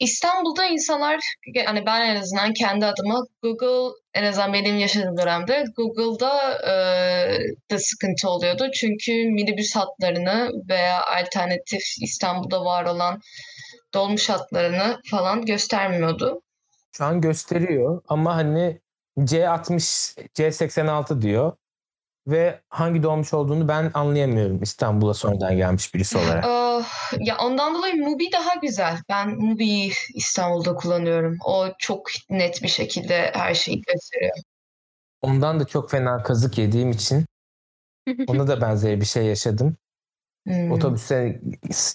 İstanbul'da 0.00 0.66
insanlar 0.66 1.20
hani 1.66 1.86
ben 1.86 2.00
en 2.00 2.16
azından 2.16 2.52
kendi 2.52 2.86
adıma 2.86 3.20
Google 3.42 3.94
en 4.14 4.24
azından 4.24 4.52
benim 4.52 4.78
yaşadığım 4.78 5.16
dönemde 5.16 5.64
Google'da 5.76 6.58
e, 6.62 6.72
da 7.70 7.78
sıkıntı 7.78 8.28
oluyordu. 8.28 8.70
Çünkü 8.74 9.12
minibüs 9.12 9.76
hatlarını 9.76 10.50
veya 10.68 11.04
alternatif 11.04 11.82
İstanbul'da 12.02 12.64
var 12.64 12.84
olan 12.84 13.20
dolmuş 13.94 14.28
hatlarını 14.28 15.00
falan 15.10 15.46
göstermiyordu. 15.46 16.42
Şu 16.92 17.04
an 17.04 17.20
gösteriyor 17.20 18.02
ama 18.08 18.36
hani 18.36 18.80
C60, 19.18 20.16
C86 20.34 21.22
diyor 21.22 21.52
ve 22.26 22.60
hangi 22.68 23.02
doğmuş 23.02 23.34
olduğunu 23.34 23.68
ben 23.68 23.90
anlayamıyorum 23.94 24.62
İstanbul'a 24.62 25.14
sonradan 25.14 25.56
gelmiş 25.56 25.94
birisi 25.94 26.18
olarak. 26.18 26.44
Uh, 26.44 26.84
ya 27.20 27.36
ondan 27.38 27.74
dolayı 27.74 27.96
Mubi 27.96 28.32
daha 28.32 28.54
güzel. 28.54 28.98
Ben 29.08 29.30
Mubi'yi 29.30 29.92
İstanbul'da 30.14 30.74
kullanıyorum. 30.74 31.38
O 31.44 31.66
çok 31.78 32.08
net 32.30 32.62
bir 32.62 32.68
şekilde 32.68 33.32
her 33.34 33.54
şeyi 33.54 33.82
gösteriyor. 33.82 34.36
Ondan 35.22 35.60
da 35.60 35.64
çok 35.66 35.90
fena 35.90 36.22
kazık 36.22 36.58
yediğim 36.58 36.90
için 36.90 37.26
ona 38.26 38.48
da 38.48 38.60
benzer 38.60 39.00
bir 39.00 39.06
şey 39.06 39.26
yaşadım. 39.26 39.76
Hmm. 40.46 40.72
Otobüste 40.72 41.40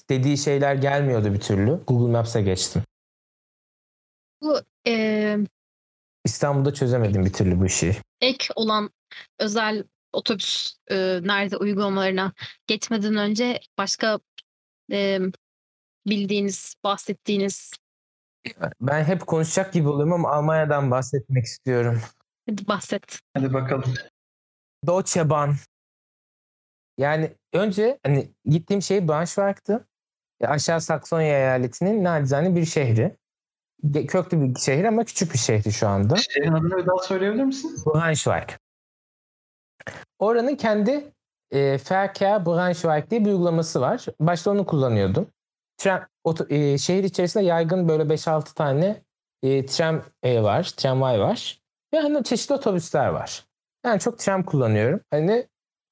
dediği 0.10 0.38
şeyler 0.38 0.76
gelmiyordu 0.76 1.34
bir 1.34 1.40
türlü. 1.40 1.84
Google 1.88 2.12
Maps'e 2.12 2.42
geçtim. 2.42 2.84
Bu 4.42 4.60
e... 4.88 5.38
İstanbul'da 6.26 6.74
çözemedim 6.74 7.26
bir 7.26 7.34
türlü 7.34 7.60
bu 7.60 7.66
işi. 7.66 7.96
Ek 8.22 8.48
olan 8.56 8.90
özel 9.40 9.84
otobüs 10.14 10.74
e, 10.92 10.96
nerede 11.24 11.58
uygulamalarına 11.58 12.34
geçmeden 12.68 13.16
önce 13.16 13.60
başka 13.78 14.20
e, 14.92 15.20
bildiğiniz, 16.06 16.76
bahsettiğiniz 16.84 17.72
ben 18.82 19.04
hep 19.04 19.28
konuşacak 19.28 19.74
gibi 19.74 19.88
oluyorum 19.88 20.14
ama 20.14 20.32
Almanya'dan 20.32 20.92
bahsetmek 20.92 21.46
istiyorum. 21.46 22.02
Hadi 22.50 22.68
bahset. 22.68 23.20
Hadi 23.34 23.54
bakalım. 23.54 23.94
Deutsche 24.88 25.30
Bahn. 25.30 25.56
Yani 26.98 27.36
önce 27.54 28.00
hani 28.04 28.32
gittiğim 28.46 28.82
şey 28.82 29.08
Braunschweig'tı. 29.08 29.88
Aşağı 30.44 30.82
Saksonya 30.82 31.28
eyaletinin 31.28 32.04
nacizane 32.04 32.56
bir 32.56 32.66
şehri. 32.66 33.18
Köklü 34.08 34.42
bir 34.42 34.60
şehir 34.60 34.84
ama 34.84 35.06
küçük 35.06 35.34
bir 35.34 35.38
şehri 35.38 35.72
şu 35.72 35.88
anda. 35.88 36.16
Şehrin 36.16 36.54
adını 36.54 36.78
bir 36.78 36.86
daha 36.86 36.98
söyleyebilir 36.98 37.44
misin? 37.44 37.84
Braunschweig. 37.86 38.50
Oranın 40.20 40.56
kendi 40.56 41.12
e, 41.52 41.78
Verkehr 41.92 42.46
Braunschweig 42.46 43.10
diye 43.10 43.26
bir 43.26 43.30
uygulaması 43.30 43.82
var. 43.82 44.06
Başta 44.20 44.52
onu 44.52 44.66
kullanıyordum. 44.66 45.28
Tren, 45.78 46.08
oto, 46.24 46.46
e, 46.50 46.78
şehir 46.78 47.04
içerisinde 47.04 47.44
yaygın 47.44 47.90
böyle 47.90 48.04
5-6 48.04 48.54
tane 48.54 49.02
e, 49.44 49.66
tram 49.66 50.02
e, 50.24 50.44
var, 50.44 50.64
tramvay 50.78 51.20
var. 51.20 51.62
Ve 51.94 52.00
hani 52.00 52.24
çeşitli 52.24 52.56
otobüsler 52.56 53.08
var. 53.08 53.46
Yani 53.86 54.00
çok 54.00 54.20
tram 54.20 54.44
kullanıyorum. 54.44 55.00
Hani 55.12 55.48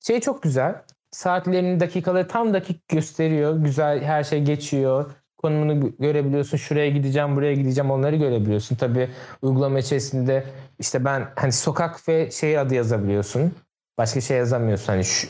şey 0.08 0.20
çok 0.20 0.44
güzel. 0.44 0.82
Saatlerini, 1.12 1.80
dakikaları 1.80 2.28
tam 2.28 2.54
dakik 2.54 2.88
gösteriyor. 2.88 3.58
Güzel 3.58 4.04
her 4.04 4.24
şey 4.24 4.44
geçiyor. 4.44 5.12
Konumunu 5.38 5.98
görebiliyorsun. 6.00 6.58
Şuraya 6.58 6.90
gideceğim, 6.90 7.36
buraya 7.36 7.54
gideceğim 7.54 7.92
onları 7.92 8.16
görebiliyorsun. 8.16 8.76
Tabii 8.76 9.10
uygulama 9.42 9.80
içerisinde 9.80 10.44
işte 10.80 11.06
ben 11.06 11.28
hani 11.36 11.52
sokak 11.52 12.08
ve 12.08 12.32
şehir 12.32 12.58
adı 12.58 12.76
yazabiliyorsun. 12.76 13.54
Başka 14.00 14.22
şey 14.22 14.38
yazamıyorsun. 14.38 14.88
Hani 14.88 15.06
şu, 15.06 15.28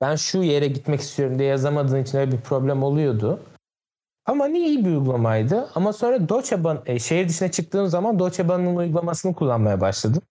ben 0.00 0.16
şu 0.16 0.42
yere 0.42 0.68
gitmek 0.68 1.00
istiyorum 1.00 1.38
diye 1.38 1.48
yazamadığın 1.48 2.02
için 2.02 2.18
öyle 2.18 2.32
bir 2.32 2.40
problem 2.40 2.82
oluyordu. 2.82 3.40
Ama 4.26 4.46
niye 4.46 4.68
iyi 4.68 4.84
bir 4.84 4.90
uygulamaydı. 4.90 5.70
Ama 5.74 5.92
sonra 5.92 6.28
Bahn, 6.64 6.78
e, 6.86 6.98
şehir 6.98 7.28
dışına 7.28 7.50
çıktığım 7.50 7.86
zaman 7.86 8.18
Bahn'ın 8.48 8.76
uygulamasını 8.76 9.34
kullanmaya 9.34 9.80
başladım. 9.80 10.22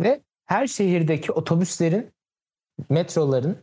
Ve 0.00 0.20
her 0.44 0.66
şehirdeki 0.66 1.32
otobüslerin, 1.32 2.10
metroların 2.88 3.58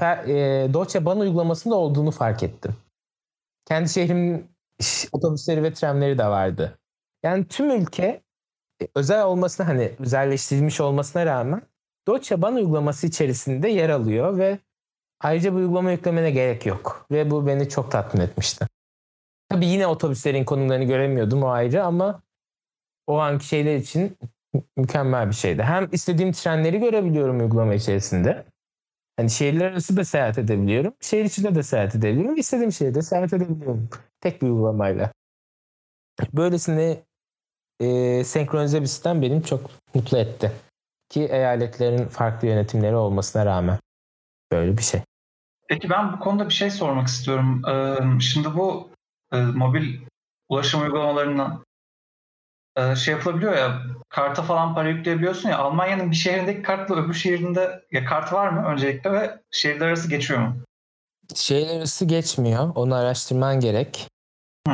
e, 0.00 1.04
Bahn 1.04 1.20
uygulamasında 1.20 1.74
olduğunu 1.74 2.10
fark 2.10 2.42
ettim. 2.42 2.76
Kendi 3.64 3.88
şehrimin 3.88 4.46
otobüsleri 5.12 5.62
ve 5.62 5.72
tramleri 5.72 6.18
de 6.18 6.26
vardı. 6.26 6.78
Yani 7.22 7.48
tüm 7.48 7.70
ülke 7.70 8.22
e, 8.82 8.88
özel 8.94 9.24
olmasına 9.24 9.68
hani 9.68 9.92
özelleştirilmiş 9.98 10.80
olmasına 10.80 11.26
rağmen 11.26 11.62
Deutsche 12.08 12.42
Bahn 12.42 12.54
uygulaması 12.54 13.06
içerisinde 13.06 13.68
yer 13.68 13.90
alıyor 13.90 14.38
ve 14.38 14.58
ayrıca 15.20 15.52
bu 15.52 15.56
uygulama 15.56 15.90
yüklemene 15.90 16.30
gerek 16.30 16.66
yok. 16.66 17.06
Ve 17.10 17.30
bu 17.30 17.46
beni 17.46 17.68
çok 17.68 17.92
tatmin 17.92 18.20
etmişti. 18.20 18.66
Tabii 19.48 19.66
yine 19.66 19.86
otobüslerin 19.86 20.44
konumlarını 20.44 20.84
göremiyordum 20.84 21.42
o 21.42 21.48
ayrı 21.48 21.84
ama 21.84 22.22
o 23.06 23.18
anki 23.18 23.46
şeyler 23.46 23.76
için 23.76 24.16
mükemmel 24.76 25.28
bir 25.28 25.34
şeydi. 25.34 25.62
Hem 25.62 25.88
istediğim 25.92 26.32
trenleri 26.32 26.78
görebiliyorum 26.78 27.40
uygulama 27.40 27.74
içerisinde. 27.74 28.44
Hani 29.16 29.30
şehirler 29.30 29.72
arası 29.72 29.96
da 29.96 30.04
seyahat 30.04 30.38
edebiliyorum. 30.38 30.94
Şehir 31.00 31.24
içinde 31.24 31.54
de 31.54 31.62
seyahat 31.62 31.94
edebiliyorum. 31.94 32.36
İstediğim 32.36 32.72
şehirde 32.72 33.02
seyahat 33.02 33.32
edebiliyorum. 33.32 33.88
Tek 34.20 34.42
bir 34.42 34.46
uygulamayla. 34.46 35.12
Böylesine 36.32 37.02
e, 37.80 38.24
senkronize 38.24 38.80
bir 38.80 38.86
sistem 38.86 39.22
benim 39.22 39.42
çok 39.42 39.70
mutlu 39.94 40.18
etti. 40.18 40.52
Ki 41.08 41.24
eyaletlerin 41.24 42.06
farklı 42.06 42.48
yönetimleri 42.48 42.96
olmasına 42.96 43.46
rağmen 43.46 43.78
böyle 44.52 44.78
bir 44.78 44.82
şey. 44.82 45.00
Peki 45.68 45.90
ben 45.90 46.12
bu 46.12 46.18
konuda 46.18 46.48
bir 46.48 46.54
şey 46.54 46.70
sormak 46.70 47.08
istiyorum. 47.08 47.62
Ee, 47.68 48.20
şimdi 48.20 48.54
bu 48.54 48.90
e, 49.32 49.36
mobil 49.36 49.98
ulaşım 50.48 50.82
uygulamalarından 50.82 51.64
e, 52.76 52.96
şey 52.96 53.14
yapılabiliyor 53.14 53.56
ya 53.56 53.82
karta 54.08 54.42
falan 54.42 54.74
para 54.74 54.88
yükleyebiliyorsun 54.88 55.48
ya 55.48 55.58
Almanya'nın 55.58 56.10
bir 56.10 56.16
şehrindeki 56.16 56.62
kartla 56.62 56.96
öbür 56.96 57.14
şehrinde 57.14 57.82
ya 57.92 58.04
kart 58.04 58.32
var 58.32 58.48
mı 58.48 58.64
öncelikle 58.66 59.12
ve 59.12 59.40
şehirler 59.50 59.86
arası 59.86 60.10
geçiyor 60.10 60.40
mu? 60.40 60.56
Şehirler 61.34 61.76
arası 61.76 62.04
geçmiyor. 62.04 62.72
Onu 62.74 62.94
araştırman 62.94 63.60
gerek. 63.60 64.08
Hı. 64.68 64.72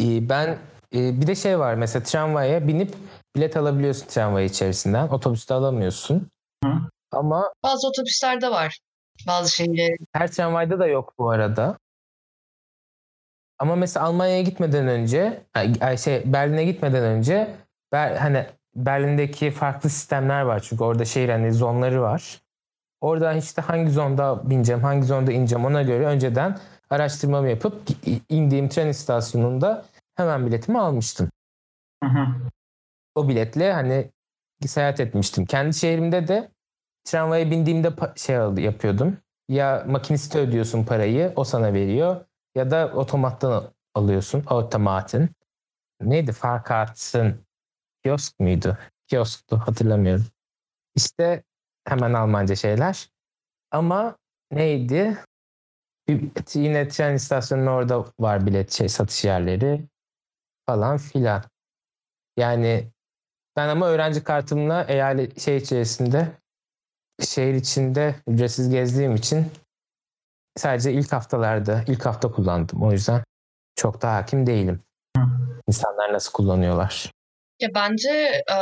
Ben 0.00 0.58
bir 0.94 1.26
de 1.26 1.34
şey 1.34 1.58
var 1.58 1.74
mesela 1.74 2.02
tramvaya 2.02 2.68
binip 2.68 2.94
bilet 3.36 3.56
alabiliyorsun 3.56 4.06
tramvay 4.06 4.46
içerisinden. 4.46 5.08
Otobüste 5.08 5.54
alamıyorsun. 5.54 6.28
Hı. 6.64 6.70
Ama 7.12 7.52
bazı 7.62 7.88
otobüslerde 7.88 8.50
var. 8.50 8.78
bazı 9.26 9.50
şeyleri. 9.50 9.96
Her 10.12 10.32
tramvayda 10.32 10.78
da 10.78 10.86
yok 10.86 11.14
bu 11.18 11.30
arada. 11.30 11.78
Ama 13.58 13.76
mesela 13.76 14.06
Almanya'ya 14.06 14.42
gitmeden 14.42 14.88
önce, 14.88 15.42
şey 16.04 16.32
Berlin'e 16.32 16.64
gitmeden 16.64 17.02
önce 17.02 17.56
Ber, 17.92 18.16
hani 18.16 18.46
Berlin'deki 18.74 19.50
farklı 19.50 19.90
sistemler 19.90 20.42
var 20.42 20.60
çünkü 20.60 20.84
orada 20.84 21.04
şehir 21.04 21.28
hani 21.28 21.52
zonları 21.52 22.02
var. 22.02 22.42
Oradan 23.00 23.36
işte 23.36 23.62
hangi 23.62 23.90
zonda 23.90 24.50
bineceğim, 24.50 24.82
hangi 24.82 25.06
zonda 25.06 25.32
ineceğim 25.32 25.64
ona 25.64 25.82
göre 25.82 26.06
önceden 26.06 26.58
araştırmamı 26.90 27.48
yapıp 27.48 27.82
indiğim 28.28 28.68
tren 28.68 28.88
istasyonunda 28.88 29.84
hemen 30.16 30.46
biletimi 30.46 30.78
almıştım. 30.78 31.30
Hı 32.04 32.10
hı. 32.10 32.26
O 33.16 33.28
biletle 33.28 33.72
hani 33.72 34.12
seyahat 34.66 35.00
etmiştim. 35.00 35.46
Kendi 35.46 35.74
şehrimde 35.74 36.28
de 36.28 36.50
tramvaya 37.04 37.50
bindiğimde 37.50 37.92
şey 38.16 38.36
yapıyordum. 38.64 39.18
Ya 39.48 39.84
makiniste 39.88 40.38
ödüyorsun 40.38 40.84
parayı, 40.84 41.32
o 41.36 41.44
sana 41.44 41.72
veriyor. 41.72 42.24
Ya 42.54 42.70
da 42.70 42.92
otomattan 42.94 43.72
alıyorsun, 43.94 44.44
otomatın. 44.50 45.30
Neydi? 46.00 46.32
Farkartın 46.32 47.46
kiosk 48.04 48.40
muydu? 48.40 48.78
Kiosktu 49.08 49.58
hatırlamıyorum. 49.58 50.26
İşte 50.94 51.42
hemen 51.88 52.12
Almanca 52.14 52.56
şeyler. 52.56 53.08
Ama 53.70 54.16
neydi? 54.52 55.18
Yine 56.54 56.88
tren 56.88 57.14
istasyonunun 57.14 57.66
orada 57.66 58.04
var 58.20 58.46
bilet 58.46 58.72
şey 58.72 58.88
satış 58.88 59.24
yerleri 59.24 59.84
falan 60.66 60.98
filan. 60.98 61.42
Yani 62.36 62.92
ben 63.56 63.68
ama 63.68 63.88
öğrenci 63.88 64.24
kartımla 64.24 64.84
eyalet 64.88 65.40
şey 65.40 65.56
içerisinde 65.56 66.28
şehir 67.24 67.54
içinde 67.54 68.14
ücretsiz 68.26 68.70
gezdiğim 68.70 69.14
için 69.14 69.46
sadece 70.56 70.92
ilk 70.92 71.12
haftalarda 71.12 71.84
ilk 71.88 72.06
hafta 72.06 72.30
kullandım. 72.30 72.82
O 72.82 72.92
yüzden 72.92 73.24
çok 73.76 74.02
da 74.02 74.14
hakim 74.14 74.46
değilim. 74.46 74.82
İnsanlar 75.68 76.12
nasıl 76.12 76.32
kullanıyorlar. 76.32 77.10
Ya 77.60 77.68
bence 77.74 78.10
e, 78.50 78.56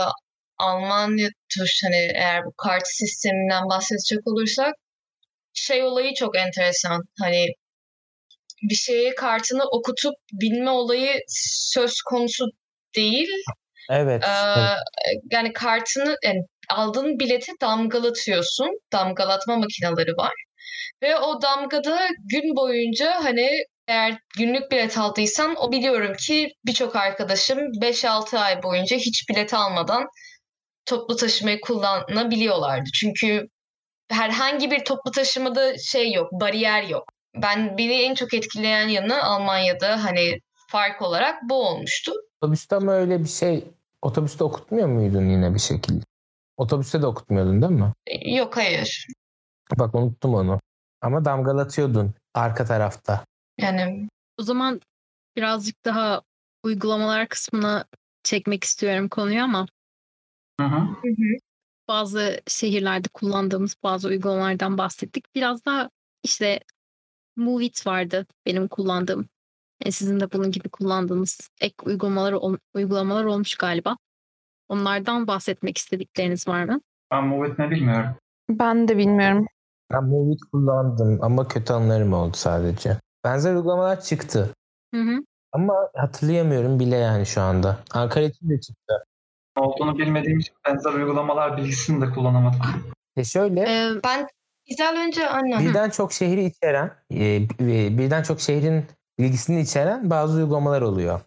Almanya 0.59 1.29
tuş 1.55 1.81
hani 1.85 2.11
eğer 2.15 2.45
bu 2.45 2.53
kart 2.53 2.83
sisteminden 2.87 3.69
bahsedecek 3.69 4.27
olursak 4.27 4.75
şey 5.53 5.83
olayı 5.83 6.15
çok 6.15 6.37
enteresan. 6.37 7.03
Hani 7.21 7.47
bir 8.63 8.75
şeye 8.75 9.15
kartını 9.15 9.63
okutup 9.65 10.15
bilme 10.33 10.71
olayı 10.71 11.21
söz 11.29 12.03
konusu 12.03 12.47
değil. 12.97 13.29
Evet. 13.91 14.25
Ee, 14.25 14.77
yani 15.33 15.53
kartını 15.53 16.17
yani 16.25 16.41
aldığın 16.71 17.19
bileti 17.19 17.53
damgalatıyorsun. 17.61 18.69
Damgalatma 18.93 19.57
makineleri 19.57 20.17
var. 20.17 20.33
Ve 21.03 21.17
o 21.17 21.43
damgada 21.43 22.09
gün 22.33 22.57
boyunca 22.57 23.25
hani 23.25 23.51
eğer 23.89 24.19
günlük 24.39 24.71
bilet 24.71 24.99
aldıysan 24.99 25.57
o 25.57 25.73
biliyorum 25.73 26.13
ki 26.17 26.53
birçok 26.67 26.97
arkadaşım 26.97 27.59
5-6 27.59 28.39
ay 28.39 28.63
boyunca 28.63 28.97
hiç 28.97 29.29
bilet 29.29 29.55
almadan 29.55 30.05
toplu 30.87 31.17
taşımayı 31.17 31.61
kullanabiliyorlardı. 31.61 32.91
Çünkü 32.95 33.47
herhangi 34.11 34.71
bir 34.71 34.85
toplu 34.85 35.11
taşımada 35.11 35.79
şey 35.79 36.13
yok, 36.13 36.33
bariyer 36.33 36.83
yok. 36.83 37.05
Ben 37.43 37.79
beni 37.79 38.03
en 38.03 38.15
çok 38.15 38.35
etkileyen 38.35 38.89
yanı 38.89 39.25
Almanya'da 39.25 40.05
hani 40.05 40.39
fark 40.71 41.03
olarak 41.03 41.35
bu 41.49 41.55
olmuştu. 41.69 42.13
Otobüste 42.45 42.77
ama 42.77 42.93
öyle 42.93 43.21
bir 43.21 43.29
şey 43.29 43.65
otobüste 44.03 44.45
okutmuyor 44.45 44.89
muydun 44.89 45.29
yine 45.29 45.55
bir 45.55 45.59
şekilde? 45.59 46.05
Otobüste 46.57 47.03
de 47.03 47.07
okutmuyordun 47.07 47.63
değil 47.63 47.73
mi? 47.73 47.93
Yok 48.37 48.57
hayır. 48.57 49.07
Bak 49.79 49.95
unuttum 49.95 50.35
onu. 50.35 50.61
Ama 51.01 51.25
damgalatıyordun 51.25 52.15
arka 52.35 52.65
tarafta. 52.65 53.25
Yani 53.59 54.09
O 54.39 54.43
zaman 54.43 54.81
birazcık 55.37 55.85
daha 55.85 56.23
uygulamalar 56.63 57.29
kısmına 57.29 57.85
çekmek 58.23 58.65
istiyorum 58.65 59.09
konuyu 59.09 59.43
ama 59.43 59.67
Hı 60.61 60.67
hı. 60.67 60.89
bazı 61.89 62.41
şehirlerde 62.47 63.09
kullandığımız 63.15 63.77
bazı 63.83 64.09
uygulamalardan 64.09 64.79
bahsettik. 64.79 65.35
Biraz 65.35 65.65
daha 65.65 65.91
işte 66.23 66.61
Movit 67.37 67.87
vardı 67.87 68.27
benim 68.47 68.69
kullandığım. 68.69 69.29
Yani 69.85 69.93
sizin 69.93 70.21
de 70.21 70.33
bunun 70.33 70.51
gibi 70.51 70.69
kullandığınız 70.69 71.51
ek 71.61 71.75
uygulamalar 71.85 72.35
uygulamalar 72.75 73.25
olmuş 73.25 73.55
galiba. 73.55 73.97
Onlardan 74.69 75.27
bahsetmek 75.27 75.79
istedikleriniz 75.79 76.49
var 76.49 76.65
mı? 76.65 76.81
Ben 77.11 77.25
Move 77.25 77.55
ne 77.59 77.71
bilmiyorum. 77.71 78.11
Ben 78.51 78.89
de 78.89 78.99
bilmiyorum. 78.99 79.47
Ben 79.93 80.05
Movit 80.05 80.41
kullandım 80.53 81.19
ama 81.23 81.49
kötü 81.49 81.73
anılarım 81.73 82.13
oldu 82.13 82.37
sadece. 82.37 82.97
Benzer 83.25 83.55
uygulamalar 83.55 84.01
çıktı. 84.01 84.55
Hı 84.95 85.01
hı. 85.01 85.25
Ama 85.53 85.75
hatırlayamıyorum 85.97 86.81
bile 86.81 86.97
yani 86.97 87.27
şu 87.27 87.41
anda. 87.41 87.79
Ankara 87.91 88.25
için 88.25 88.51
de 88.51 88.61
çıktı. 88.61 89.05
Olduğunu 89.57 89.99
bilmediğim 89.99 90.39
için 90.39 90.55
benzer 90.67 90.93
uygulamalar 90.93 91.57
bilgisini 91.57 92.07
de 92.07 92.11
kullanamadım. 92.11 92.61
E 93.17 93.25
şöyle 93.25 93.61
Ee, 93.61 93.91
ben 94.05 94.27
güzel 94.69 95.07
önce 95.07 95.29
anne. 95.29 95.59
birden 95.59 95.91
çok 95.91 96.13
şehri 96.13 96.45
içeren, 96.45 96.91
e, 97.11 97.35
e, 97.37 97.99
birden 97.99 98.23
çok 98.23 98.41
şehrin 98.41 98.85
bilgisini 99.19 99.61
içeren 99.61 100.11
bazı 100.11 100.37
uygulamalar 100.37 100.83
oluyor. 100.83 101.21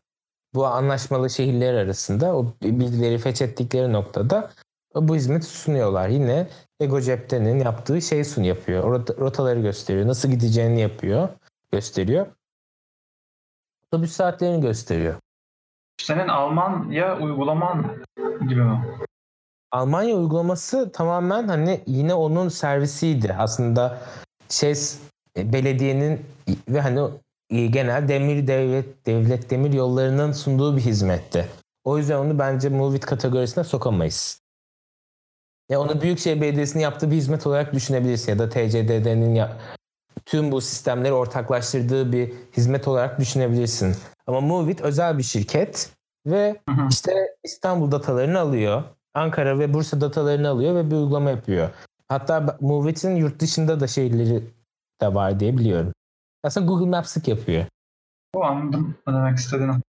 Bu 0.54 0.65
anlaşmalı 0.65 1.30
şehirler 1.30 1.73
arasında 1.73 2.36
o 2.36 2.45
bilgileri 2.63 3.17
fethettikleri 3.17 3.93
noktada 3.93 4.52
bu 4.95 5.15
hizmeti 5.15 5.45
sunuyorlar. 5.45 6.10
Yine 6.10 6.47
Ego 6.80 7.02
Cepten'in 7.02 7.60
yaptığı 7.60 8.02
şey 8.02 8.23
sun 8.23 8.43
yapıyor. 8.43 8.84
Rota- 8.84 9.17
Rotaları 9.19 9.60
gösteriyor. 9.62 10.08
Nasıl 10.08 10.30
gideceğini 10.30 10.82
yapıyor. 10.82 11.30
Gösteriyor. 11.71 12.28
Otobüs 13.88 14.12
saatlerini 14.12 14.62
gösteriyor. 14.62 15.15
Senin 16.02 16.28
Almanya 16.28 17.19
uygulaman 17.19 18.04
gibi 18.50 18.62
mi? 18.62 18.86
Almanya 19.71 20.15
uygulaması 20.15 20.91
tamamen 20.91 21.47
hani 21.47 21.82
yine 21.88 22.13
onun 22.13 22.50
servisiydi. 22.50 23.34
Aslında 23.39 24.00
şey 24.50 24.73
belediyenin 25.38 26.26
ve 26.69 26.82
hani 26.82 27.10
genel 27.49 28.07
demir 28.07 28.47
devlet 28.47 29.05
devlet 29.05 29.49
demir 29.49 29.73
yollarının 29.73 30.31
sunduğu 30.31 30.77
bir 30.77 30.81
hizmetti. 30.81 31.47
O 31.83 31.97
yüzden 31.97 32.17
onu 32.17 32.39
bence 32.39 32.69
Movit 32.69 33.05
kategorisine 33.05 33.63
sokamayız. 33.63 34.41
Ya 35.69 35.81
onu 35.81 36.01
Büyükşehir 36.01 36.41
Belediyesi'nin 36.41 36.83
yaptığı 36.83 37.12
bir 37.12 37.15
hizmet 37.15 37.47
olarak 37.47 37.73
düşünebilirsin 37.73 38.31
ya 38.31 38.39
da 38.39 38.49
TCDD'nin 38.49 39.36
ya, 39.36 39.57
tüm 40.25 40.51
bu 40.51 40.62
sistemleri 40.62 41.13
ortaklaştırdığı 41.13 42.12
bir 42.12 42.33
hizmet 42.57 42.88
olarak 42.88 43.19
düşünebilirsin. 43.19 43.95
Ama 44.27 44.41
Movit 44.41 44.81
özel 44.81 45.17
bir 45.17 45.23
şirket 45.23 45.89
ve 46.25 46.62
Hı 46.69 46.75
hı. 46.75 46.88
işte 46.89 47.13
İstanbul 47.43 47.91
datalarını 47.91 48.39
alıyor. 48.39 48.83
Ankara 49.13 49.60
ve 49.60 49.73
Bursa 49.73 50.01
datalarını 50.01 50.49
alıyor 50.49 50.75
ve 50.75 50.91
bir 50.91 50.95
uygulama 50.95 51.29
yapıyor. 51.29 51.69
Hatta 52.07 52.57
Movit'in 52.62 53.15
yurt 53.15 53.39
dışında 53.39 53.79
da 53.79 53.88
şehirleri 53.88 54.43
de 55.01 55.13
var 55.13 55.39
diye 55.39 55.57
biliyorum. 55.57 55.93
Aslında 56.47 56.65
Google 56.65 56.89
Maps'lık 56.89 57.27
yapıyor. 57.27 57.65
Bu 58.36 58.45
anladım 58.45 58.95
ne 59.07 59.13
demek 59.13 59.38
istediğini. 59.38 59.81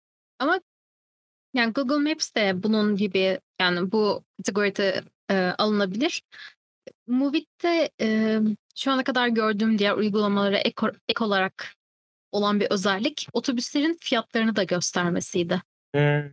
Yani 1.58 1.74
Google 1.74 2.10
Maps 2.10 2.36
de 2.36 2.64
bunun 2.64 2.96
gibi 2.96 3.40
yani 3.62 3.92
bu 3.92 4.24
kategoride 4.38 5.04
e, 5.30 5.36
alınabilir. 5.58 6.24
Movit'te 7.08 7.90
e, 8.02 8.40
şu 8.76 8.92
ana 8.92 9.04
kadar 9.04 9.28
gördüğüm 9.28 9.80
diğer 9.80 9.94
uygulamalara 9.94 10.58
ek, 10.58 10.88
ek 11.10 11.24
olarak 11.24 11.74
olan 12.32 12.60
bir 12.60 12.68
özellik 12.72 13.28
otobüslerin 13.34 13.98
fiyatlarını 14.02 14.56
da 14.56 14.64
göstermesiydi. 14.64 15.62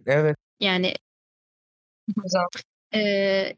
evet. 0.07 0.37
Yani 0.61 0.95
Güzel. 2.17 2.47
e, 2.95 3.01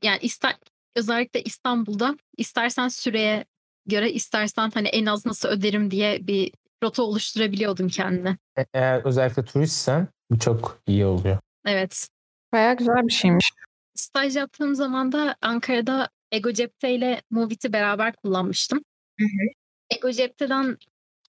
yani 0.02 0.18
ister, 0.22 0.56
özellikle 0.96 1.42
İstanbul'da 1.42 2.16
istersen 2.36 2.88
süreye 2.88 3.44
göre 3.86 4.12
istersen 4.12 4.70
hani 4.74 4.88
en 4.88 5.06
az 5.06 5.26
nasıl 5.26 5.48
öderim 5.48 5.90
diye 5.90 6.26
bir 6.26 6.52
rota 6.82 7.02
oluşturabiliyordun 7.02 7.88
kendine. 7.88 8.36
E- 8.58 8.66
Eğer 8.74 9.04
özellikle 9.04 9.44
turistsen 9.44 10.08
bu 10.30 10.38
çok 10.38 10.78
iyi 10.86 11.06
oluyor. 11.06 11.38
Evet. 11.66 12.08
Bayağı 12.52 12.76
güzel 12.76 13.06
bir 13.06 13.12
şeymiş. 13.12 13.50
Staj 13.94 14.36
yaptığım 14.36 14.74
zaman 14.74 15.12
da 15.12 15.36
Ankara'da 15.40 16.08
Ego 16.32 16.52
Cepte 16.52 16.94
ile 16.94 17.22
Movit'i 17.30 17.72
beraber 17.72 18.16
kullanmıştım. 18.16 18.78
Hı 19.20 19.24
hı. 19.24 19.48
Ego 19.96 20.10
Cepte'den 20.12 20.76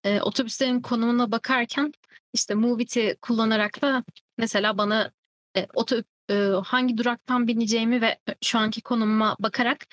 e, 0.04 0.22
otobüslerin 0.22 0.82
konumuna 0.82 1.32
bakarken 1.32 1.92
işte 2.34 2.54
Movit'i 2.56 3.18
kullanarak 3.22 3.82
da 3.82 4.04
mesela 4.38 4.78
bana 4.78 5.12
e, 5.58 5.68
oto, 5.74 5.96
e, 6.30 6.34
hangi 6.66 6.98
duraktan 6.98 7.48
bineceğimi 7.48 8.02
ve 8.02 8.18
şu 8.44 8.60
anki 8.60 8.82
konumuma 8.82 9.36
bakarak 9.40 9.86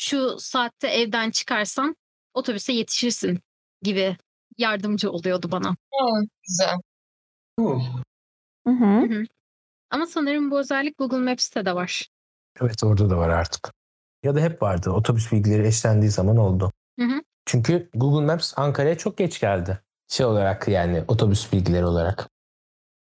şu 0.00 0.38
saatte 0.38 0.88
evden 0.88 1.30
çıkarsan 1.30 1.96
otobüse 2.34 2.72
yetişirsin 2.72 3.40
gibi 3.82 4.16
yardımcı 4.58 5.10
oluyordu 5.10 5.52
bana. 5.52 5.68
Aa, 5.68 6.20
güzel. 6.48 6.76
Cool. 7.58 7.80
Hı 8.66 8.72
hı. 8.72 9.24
Ama 9.90 10.06
sanırım 10.06 10.50
bu 10.50 10.58
özellik 10.58 10.98
Google 10.98 11.18
Maps'te 11.18 11.64
de 11.64 11.74
var. 11.74 12.06
Evet 12.60 12.84
orada 12.84 13.10
da 13.10 13.16
var 13.16 13.28
artık. 13.28 13.72
Ya 14.22 14.34
da 14.34 14.40
hep 14.40 14.62
vardı. 14.62 14.90
Otobüs 14.90 15.32
bilgileri 15.32 15.66
eşlendiği 15.66 16.10
zaman 16.10 16.36
oldu. 16.36 16.72
Çünkü 17.46 17.90
Google 17.94 18.26
Maps 18.26 18.52
Ankara'ya 18.56 18.98
çok 18.98 19.18
geç 19.18 19.40
geldi. 19.40 19.78
Şey 20.08 20.26
olarak 20.26 20.68
yani 20.68 21.04
otobüs 21.08 21.52
bilgileri 21.52 21.84
olarak. 21.84 22.28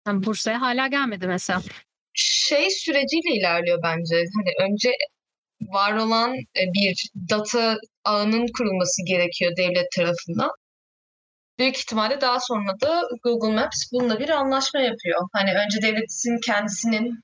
Yani 0.07 0.25
Bursa'ya 0.25 0.61
hala 0.61 0.87
gelmedi 0.87 1.27
mesela. 1.27 1.61
Şey 2.13 2.69
süreciyle 2.69 3.35
ilerliyor 3.39 3.79
bence. 3.83 4.15
Hani 4.15 4.69
önce 4.69 4.91
var 5.61 5.93
olan 5.93 6.35
e, 6.35 6.61
bir 6.73 7.09
data 7.29 7.77
ağının 8.05 8.47
kurulması 8.57 9.05
gerekiyor 9.07 9.51
devlet 9.57 9.91
tarafından. 9.95 10.51
Büyük 11.59 11.77
ihtimalle 11.77 12.21
daha 12.21 12.39
sonra 12.39 12.81
da 12.81 13.01
Google 13.23 13.55
Maps 13.55 13.77
bununla 13.91 14.19
bir 14.19 14.29
anlaşma 14.29 14.79
yapıyor. 14.79 15.21
Hani 15.33 15.49
önce 15.65 15.81
devletin 15.81 16.45
kendisinin 16.45 17.19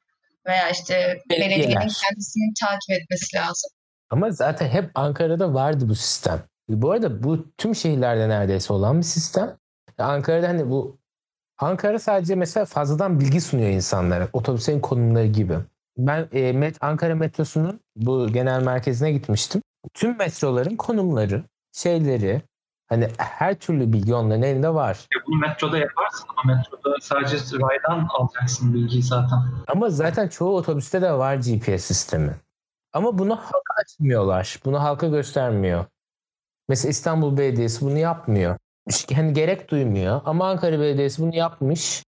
veya 0.47 0.69
işte 0.69 0.93
Belediyeler. 1.29 1.57
belediyenin 1.57 1.91
kendisinin 2.07 2.53
takip 2.61 3.01
etmesi 3.01 3.35
lazım. 3.35 3.71
Ama 4.09 4.31
zaten 4.31 4.67
hep 4.67 4.91
Ankara'da 4.95 5.53
vardı 5.53 5.89
bu 5.89 5.95
sistem. 5.95 6.43
Bu 6.69 6.91
arada 6.91 7.23
bu 7.23 7.45
tüm 7.57 7.75
şehirlerde 7.75 8.29
neredeyse 8.29 8.73
olan 8.73 8.97
bir 8.97 9.05
sistem. 9.05 9.57
Ankara'da 9.97 10.47
hani 10.47 10.69
bu 10.69 11.01
Ankara 11.57 11.99
sadece 11.99 12.35
mesela 12.35 12.65
fazladan 12.65 13.19
bilgi 13.19 13.41
sunuyor 13.41 13.69
insanlara. 13.69 14.27
Otobüslerin 14.33 14.79
konumları 14.79 15.27
gibi. 15.27 15.57
Ben 15.97 16.27
e, 16.31 16.53
met, 16.53 16.77
Ankara 16.81 17.15
metrosunun 17.15 17.79
bu 17.95 18.27
genel 18.27 18.63
merkezine 18.63 19.11
gitmiştim. 19.11 19.61
Tüm 19.93 20.17
metroların 20.17 20.75
konumları, 20.75 21.43
şeyleri, 21.73 22.41
hani 22.87 23.07
her 23.17 23.55
türlü 23.55 23.93
bilgi 23.93 24.15
onların 24.15 24.43
elinde 24.43 24.73
var. 24.73 25.07
Ya 25.15 25.21
bunu 25.27 25.35
metroda 25.39 25.77
yaparsın 25.77 26.25
ama 26.37 26.55
metroda 26.55 26.95
sadece 27.01 27.35
raydan 27.37 28.07
alacaksın 28.09 28.73
bilgiyi 28.73 29.03
zaten. 29.03 29.39
Ama 29.67 29.89
zaten 29.89 30.27
çoğu 30.27 30.57
otobüste 30.57 31.01
de 31.01 31.13
var 31.13 31.35
GPS 31.35 31.85
sistemi. 31.85 32.35
Ama 32.93 33.19
bunu 33.19 33.35
halka 33.35 33.73
açmıyorlar. 33.83 34.59
Bunu 34.65 34.83
halka 34.83 35.07
göstermiyor. 35.07 35.85
Mesela 36.67 36.89
İstanbul 36.89 37.37
Belediyesi 37.37 37.85
bunu 37.85 37.97
yapmıyor. 37.97 38.57
Hani 39.15 39.33
gerek 39.33 39.71
duymuyor. 39.71 40.21
Ama 40.25 40.49
Ankara 40.49 40.79
Belediyesi 40.79 41.21
bunu 41.21 41.35
yapmış. 41.35 42.03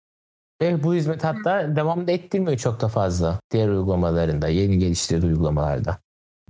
Ve 0.62 0.84
bu 0.84 0.95
hizmet 0.95 1.24
hatta 1.24 1.76
devam 1.76 2.08
da 2.08 2.12
ettirmiyor 2.12 2.58
çok 2.58 2.82
da 2.82 2.88
fazla. 2.88 3.39
Diğer 3.52 3.67
uygulamalarında, 3.67 4.48
yeni 4.48 4.80
geliştirdiği 4.80 5.32
uygulamalarda. 5.32 5.98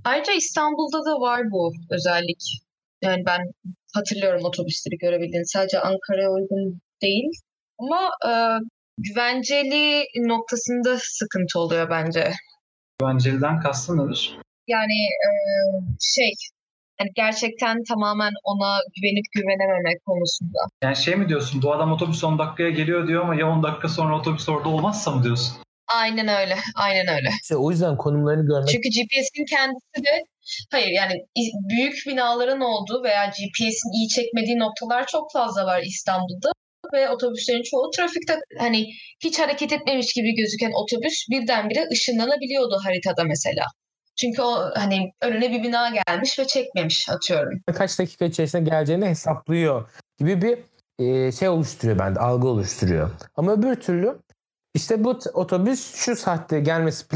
Ayrıca 0.04 0.32
İstanbul'da 0.32 0.98
da 0.98 1.20
var 1.20 1.50
bu 1.50 1.72
özellik. 1.90 2.42
Yani 3.02 3.22
ben 3.26 3.40
hatırlıyorum 3.94 4.44
otobüsleri 4.44 4.98
görebildiğin. 4.98 5.52
Sadece 5.52 5.80
Ankara'ya 5.80 6.30
uygun 6.30 6.80
değil. 7.02 7.30
Ama 7.78 8.10
e, 8.28 8.32
güvenceli 8.98 10.04
noktasında 10.16 10.96
sıkıntı 10.98 11.58
oluyor 11.60 11.90
bence. 11.90 12.32
Güvenceliden 13.00 13.60
kastın 13.60 13.98
nedir? 13.98 14.38
Yani 14.66 15.02
e, 15.26 15.30
şey 16.00 16.32
yani 17.00 17.10
gerçekten 17.14 17.84
tamamen 17.88 18.32
ona 18.44 18.80
güvenip 18.96 19.24
güvenememek 19.34 20.04
konusunda. 20.04 20.58
Yani 20.82 20.96
şey 20.96 21.16
mi 21.16 21.28
diyorsun 21.28 21.62
bu 21.62 21.72
adam 21.72 21.92
otobüs 21.92 22.24
10 22.24 22.38
dakikaya 22.38 22.70
geliyor 22.70 23.08
diyor 23.08 23.24
ama 23.24 23.34
ya 23.34 23.48
10 23.48 23.62
dakika 23.62 23.88
sonra 23.88 24.18
otobüs 24.18 24.48
orada 24.48 24.68
olmazsa 24.68 25.10
mı 25.10 25.24
diyorsun? 25.24 25.56
Aynen 25.94 26.28
öyle. 26.28 26.56
Aynen 26.76 27.08
öyle. 27.08 27.28
İşte 27.42 27.56
o 27.56 27.70
yüzden 27.70 27.96
konumlarını 27.96 28.46
görmek 28.46 28.68
Çünkü 28.68 28.88
GPS'in 28.88 29.44
kendisi 29.44 30.04
de 30.06 30.24
hayır 30.70 30.88
yani 30.88 31.14
büyük 31.70 31.94
binaların 32.06 32.60
olduğu 32.60 33.04
veya 33.04 33.26
GPS'in 33.26 33.92
iyi 33.98 34.08
çekmediği 34.08 34.58
noktalar 34.58 35.06
çok 35.06 35.32
fazla 35.32 35.66
var 35.66 35.82
İstanbul'da 35.82 36.50
ve 36.92 37.10
otobüslerin 37.10 37.62
çoğu 37.62 37.90
trafikte 37.96 38.34
hani 38.58 38.86
hiç 39.24 39.38
hareket 39.38 39.72
etmemiş 39.72 40.12
gibi 40.12 40.34
gözüken 40.34 40.72
otobüs 40.74 41.26
birdenbire 41.30 41.88
ışınlanabiliyordu 41.92 42.76
haritada 42.84 43.24
mesela. 43.24 43.64
Çünkü 44.16 44.42
o 44.42 44.70
hani 44.74 45.12
önüne 45.22 45.50
bir 45.50 45.62
bina 45.62 45.90
gelmiş 45.90 46.38
ve 46.38 46.46
çekmemiş 46.46 47.08
atıyorum. 47.08 47.60
kaç 47.74 47.98
dakika 47.98 48.24
içerisinde 48.24 48.70
geleceğini 48.70 49.06
hesaplıyor 49.06 49.88
gibi 50.18 50.42
bir 50.42 50.58
şey 51.32 51.48
oluşturuyor 51.48 51.98
bende, 51.98 52.20
algı 52.20 52.48
oluşturuyor. 52.48 53.10
Ama 53.36 53.52
öbür 53.52 53.74
türlü 53.74 54.18
işte 54.74 55.04
bu 55.04 55.18
otobüs 55.34 55.94
şu 55.94 56.16
saatte 56.16 56.60
gelmesi 56.60 57.06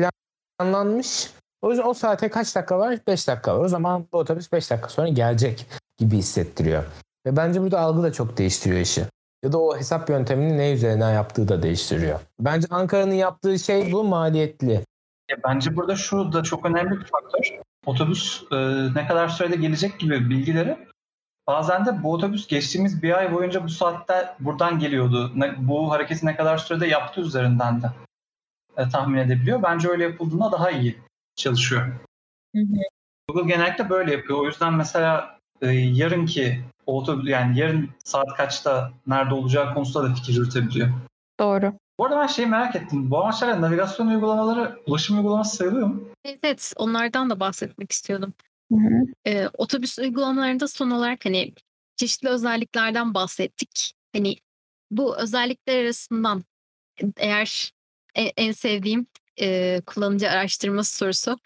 planlanmış. 0.61 1.31
O 1.63 1.71
yüzden 1.71 1.85
o 1.87 1.95
saate 1.95 2.29
kaç 2.29 2.57
dakika 2.57 2.79
var? 2.79 2.99
5 3.07 3.29
dakika 3.29 3.59
var. 3.59 3.65
O 3.65 3.69
zaman 3.69 4.07
bu 4.13 4.19
otobüs 4.19 4.53
5 4.53 4.71
dakika 4.71 4.89
sonra 4.89 5.09
gelecek 5.09 5.67
gibi 5.99 6.17
hissettiriyor. 6.17 6.85
Ve 7.27 7.37
bence 7.37 7.63
burada 7.63 7.81
algı 7.81 8.03
da 8.03 8.13
çok 8.13 8.39
değiştiriyor 8.39 8.81
işi. 8.81 9.05
Ya 9.45 9.53
da 9.53 9.59
o 9.59 9.77
hesap 9.77 10.11
yöntemini 10.11 10.59
ne 10.59 10.73
üzerinden 10.73 11.13
yaptığı 11.13 11.49
da 11.49 11.63
değiştiriyor. 11.63 12.21
Bence 12.41 12.67
Ankara'nın 12.71 13.15
yaptığı 13.15 13.59
şey 13.59 13.93
bu 13.93 14.05
maliyetli. 14.05 14.85
Ya 15.31 15.37
bence 15.45 15.77
burada 15.77 15.97
şu 15.97 16.33
da 16.33 16.43
çok 16.43 16.67
önemli 16.67 17.01
bir 17.01 17.05
faktör. 17.05 17.59
Otobüs 17.87 18.43
e, 18.53 18.57
ne 18.95 19.07
kadar 19.07 19.29
sürede 19.29 19.57
gelecek 19.57 20.01
gibi 20.01 20.31
bilgileri 20.31 20.79
bazen 21.47 21.87
de 21.87 22.03
bu 22.03 22.13
otobüs 22.13 22.47
geçtiğimiz 22.47 23.03
bir 23.03 23.19
ay 23.19 23.33
boyunca 23.33 23.65
bu 23.65 23.69
saatte 23.69 24.35
buradan 24.41 24.79
geliyordu. 24.79 25.33
Ne, 25.35 25.55
bu 25.59 25.91
hareketi 25.91 26.27
ne 26.27 26.37
kadar 26.37 26.59
sürede 26.59 26.87
yaptığı 26.87 27.21
üzerinden 27.21 27.83
de 27.83 27.87
e, 28.77 28.89
tahmin 28.89 29.19
edebiliyor. 29.19 29.63
Bence 29.63 29.89
öyle 29.89 30.05
yapıldığında 30.05 30.53
daha 30.53 30.71
iyi 30.71 30.99
çalışıyor. 31.37 31.87
Google 33.29 33.53
genellikle 33.53 33.91
böyle 33.91 34.13
yapıyor. 34.13 34.39
O 34.39 34.47
yüzden 34.47 34.75
mesela 34.75 35.39
e, 35.61 35.67
yarınki 35.71 36.65
otobüs 36.87 37.29
yani 37.29 37.59
yarın 37.59 37.91
saat 38.05 38.37
kaçta 38.37 38.93
nerede 39.07 39.35
olacağı 39.35 39.75
konusunda 39.75 40.11
da 40.11 40.15
fikir 40.15 40.35
yürütebiliyor. 40.35 40.89
Doğru. 41.41 41.73
Bu 41.99 42.07
arada 42.07 42.21
ben 42.21 42.27
şeyi 42.27 42.47
merak 42.47 42.77
ettim. 42.77 43.11
Bu 43.11 43.21
amaçlarla 43.21 43.61
navigasyon 43.61 44.07
uygulamaları 44.07 44.83
ulaşım 44.87 45.17
uygulaması 45.17 45.57
sayılıyor 45.57 45.87
mu? 45.87 46.09
Evet, 46.25 46.39
evet 46.43 46.73
onlardan 46.77 47.31
da 47.31 47.41
bahsetmek 47.41 47.93
istiyordum. 47.93 48.35
Hı 48.73 48.79
hı. 48.79 49.05
Ee, 49.27 49.49
otobüs 49.59 49.99
uygulamalarında 49.99 50.69
son 50.69 50.91
olarak 50.91 51.25
hani 51.25 51.53
çeşitli 51.97 52.29
özelliklerden 52.29 53.15
bahsettik. 53.15 53.95
Hani 54.13 54.37
bu 54.91 55.17
özellikler 55.17 55.85
arasından 55.85 56.45
eğer 57.17 57.73
en, 58.15 58.31
en 58.37 58.53
sevdiğim 58.53 59.07
e, 59.41 59.81
kullanıcı 59.87 60.31
araştırması 60.31 60.97
sorusu 60.97 61.39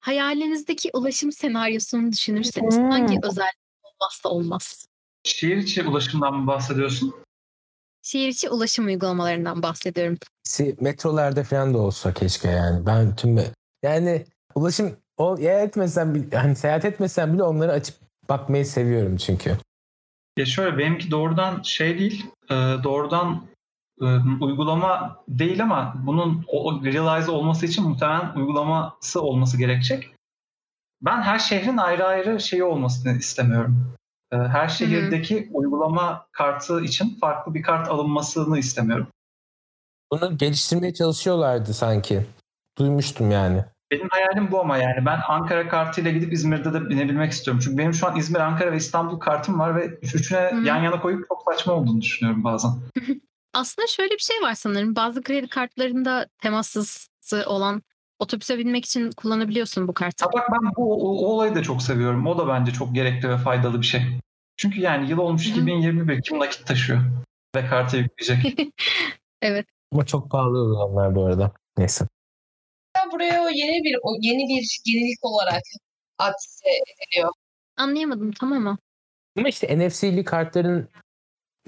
hayalinizdeki 0.00 0.90
ulaşım 0.92 1.32
senaryosunu 1.32 2.12
düşünürseniz 2.12 2.76
Hmm. 2.76 2.90
hangi 2.90 3.18
özellik 3.22 3.58
olmazsa 3.82 4.28
olmaz? 4.28 4.88
Şehir 5.24 5.56
içi 5.56 5.84
ulaşımdan 5.84 6.34
mı 6.34 6.46
bahsediyorsun? 6.46 7.14
Şehir 8.08 8.28
içi 8.28 8.50
ulaşım 8.50 8.86
uygulamalarından 8.86 9.62
bahsediyorum. 9.62 10.18
Si- 10.44 10.76
Metrolarda 10.80 11.44
falan 11.44 11.74
da 11.74 11.78
olsa 11.78 12.14
keşke 12.14 12.48
yani. 12.50 12.86
Ben 12.86 13.16
tüm 13.16 13.38
yani 13.82 14.24
ulaşım 14.54 14.96
o 15.16 15.36
ya 15.40 15.60
etmesem 15.60 16.14
bile 16.14 16.36
hani 16.36 16.56
seyahat 16.56 16.84
etmesem 16.84 17.34
bile 17.34 17.42
onları 17.42 17.72
açıp 17.72 17.96
bakmayı 18.28 18.66
seviyorum 18.66 19.16
çünkü. 19.16 19.56
Ya 20.38 20.46
şöyle 20.46 20.78
benimki 20.78 21.10
doğrudan 21.10 21.62
şey 21.62 21.98
değil, 21.98 22.26
e, 22.50 22.54
doğrudan 22.84 23.46
e, 24.00 24.04
uygulama 24.40 25.22
değil 25.28 25.62
ama 25.62 25.94
bunun 26.06 26.44
o 26.48 26.84
realize 26.84 27.30
olması 27.30 27.66
için 27.66 27.84
muhtemelen 27.84 28.32
uygulaması 28.36 29.22
olması 29.22 29.58
gerekecek. 29.58 30.14
Ben 31.02 31.22
her 31.22 31.38
şehrin 31.38 31.76
ayrı 31.76 32.06
ayrı 32.06 32.40
şeyi 32.40 32.64
olmasını 32.64 33.18
istemiyorum. 33.18 33.94
E, 34.32 34.36
her 34.36 34.68
şehirdeki 34.68 35.48
uygulama 35.52 36.26
kartı 36.32 36.80
için 36.80 37.18
farklı 37.20 37.54
bir 37.54 37.62
kart 37.62 37.88
alınmasını 37.88 38.58
istemiyorum. 38.58 39.06
Bunu 40.12 40.38
geliştirmeye 40.38 40.94
çalışıyorlardı 40.94 41.74
sanki. 41.74 42.26
Duymuştum 42.78 43.30
yani. 43.30 43.64
Benim 43.90 44.08
hayalim 44.10 44.50
bu 44.50 44.60
ama 44.60 44.78
yani 44.78 45.06
ben 45.06 45.20
Ankara 45.28 45.68
kartıyla 45.68 46.10
gidip 46.10 46.32
İzmir'de 46.32 46.72
de 46.72 46.88
binebilmek 46.88 47.32
istiyorum. 47.32 47.60
Çünkü 47.64 47.78
benim 47.78 47.94
şu 47.94 48.06
an 48.06 48.16
İzmir, 48.16 48.40
Ankara 48.40 48.72
ve 48.72 48.76
İstanbul 48.76 49.20
kartım 49.20 49.58
var 49.58 49.76
ve 49.76 49.86
üç- 49.86 50.14
üçüne 50.14 50.50
Hı. 50.52 50.56
yan 50.56 50.82
yana 50.82 51.00
koyup 51.00 51.28
çok 51.28 51.42
saçma 51.52 51.72
olduğunu 51.72 52.00
düşünüyorum 52.00 52.44
bazen. 52.44 52.70
Aslında 53.54 53.86
şöyle 53.86 54.14
bir 54.14 54.22
şey 54.22 54.36
var 54.42 54.54
sanırım. 54.54 54.96
Bazı 54.96 55.22
kredi 55.22 55.48
kartlarında 55.48 56.26
temassız 56.42 57.08
olan 57.46 57.82
otobüse 58.18 58.58
binmek 58.58 58.84
için 58.84 59.10
kullanabiliyorsun 59.10 59.88
bu 59.88 59.94
kartı. 59.94 60.26
Bak 60.34 60.48
ben 60.52 60.72
bu 60.76 60.92
o, 60.92 61.24
o 61.24 61.26
olayı 61.26 61.54
da 61.54 61.62
çok 61.62 61.82
seviyorum. 61.82 62.26
O 62.26 62.38
da 62.38 62.48
bence 62.48 62.72
çok 62.72 62.94
gerekli 62.94 63.28
ve 63.28 63.36
faydalı 63.36 63.80
bir 63.80 63.86
şey. 63.86 64.02
Çünkü 64.56 64.80
yani 64.80 65.10
yıl 65.10 65.18
olmuş 65.18 65.46
Hı. 65.46 65.50
2021 65.50 66.22
kim 66.22 66.38
nakit 66.38 66.66
taşıyor 66.66 67.00
ve 67.56 67.66
karta 67.66 67.96
yükleyecek. 67.96 68.70
evet. 69.42 69.66
Ama 69.92 70.06
çok 70.06 70.30
pahalı 70.30 70.62
uygulamalar 70.62 71.14
bu 71.14 71.26
arada. 71.26 71.52
Neyse. 71.78 72.04
Hatta 72.94 73.12
buraya 73.12 73.42
o 73.42 73.48
yeni 73.48 73.84
bir 73.84 73.96
o 74.02 74.16
yeni 74.20 74.48
bir 74.48 74.80
yenilik 74.86 75.24
olarak 75.24 75.62
akse 76.18 76.68
ediliyor. 76.68 77.30
Anlayamadım 77.76 78.32
tamam 78.32 78.62
mı? 78.62 78.78
Ama 79.38 79.48
işte 79.48 79.78
NFC'li 79.78 80.24
kartların 80.24 80.88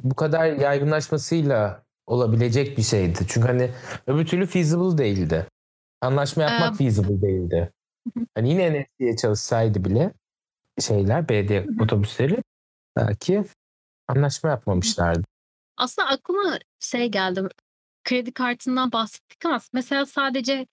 bu 0.02 0.14
kadar 0.14 0.46
yaygınlaşmasıyla 0.46 1.82
olabilecek 2.06 2.78
bir 2.78 2.82
şeydi. 2.82 3.18
Çünkü 3.28 3.46
hani 3.46 3.70
öbür 4.06 4.26
türlü 4.26 4.46
feasible 4.46 4.98
değildi. 4.98 5.46
Anlaşma 6.00 6.42
yapmak 6.42 6.74
Ee, 6.74 6.76
feasible 6.76 7.22
değildi. 7.22 7.72
Hani 8.34 8.50
yine 8.50 8.80
NFC'ye 8.80 9.16
çalışsaydı 9.16 9.84
bile 9.84 10.12
şeyler 10.80 11.28
belediye 11.28 11.66
otobüsleri 11.80 12.42
belki 12.96 13.44
anlaşma 14.08 14.50
yapmamışlardı. 14.50 15.24
Aslında 15.76 16.08
aklıma 16.08 16.58
şey 16.80 17.08
geldi. 17.08 17.48
Kredi 18.04 18.32
kartından 18.32 18.92
bahsettik 18.92 19.46
ama 19.46 19.60
mesela 19.72 20.06
sadece 20.06 20.66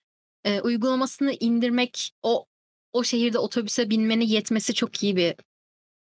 e, 0.44 0.62
uygulamasını 0.62 1.32
indirmek 1.40 2.12
o 2.24 2.46
o 2.94 3.04
şehirde 3.04 3.40
otobüse 3.40 3.90
binmene 3.90 4.24
yetmesi 4.24 4.74
çok 4.74 5.04
iyi 5.04 5.16
bir 5.16 5.36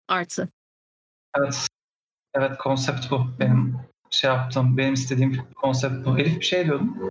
artı. 0.08 0.48
Evet. 1.38 1.68
Evet 2.34 2.58
konsept 2.58 3.10
bu. 3.10 3.26
Benim 3.40 3.78
şey 4.10 4.30
yaptım. 4.30 4.76
Benim 4.76 4.94
istediğim 4.94 5.46
konsept 5.54 6.06
bu. 6.06 6.18
Elif 6.18 6.40
bir 6.40 6.44
şey 6.44 6.64
diyordun. 6.64 7.10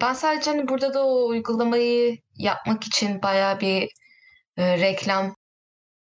Ben 0.00 0.12
sadece 0.12 0.50
hani 0.50 0.68
burada 0.68 0.94
da 0.94 1.06
o 1.06 1.26
uygulamayı 1.26 2.18
yapmak 2.36 2.84
için 2.84 3.22
bayağı 3.22 3.60
bir 3.60 3.88
e, 4.56 4.78
reklam 4.78 5.34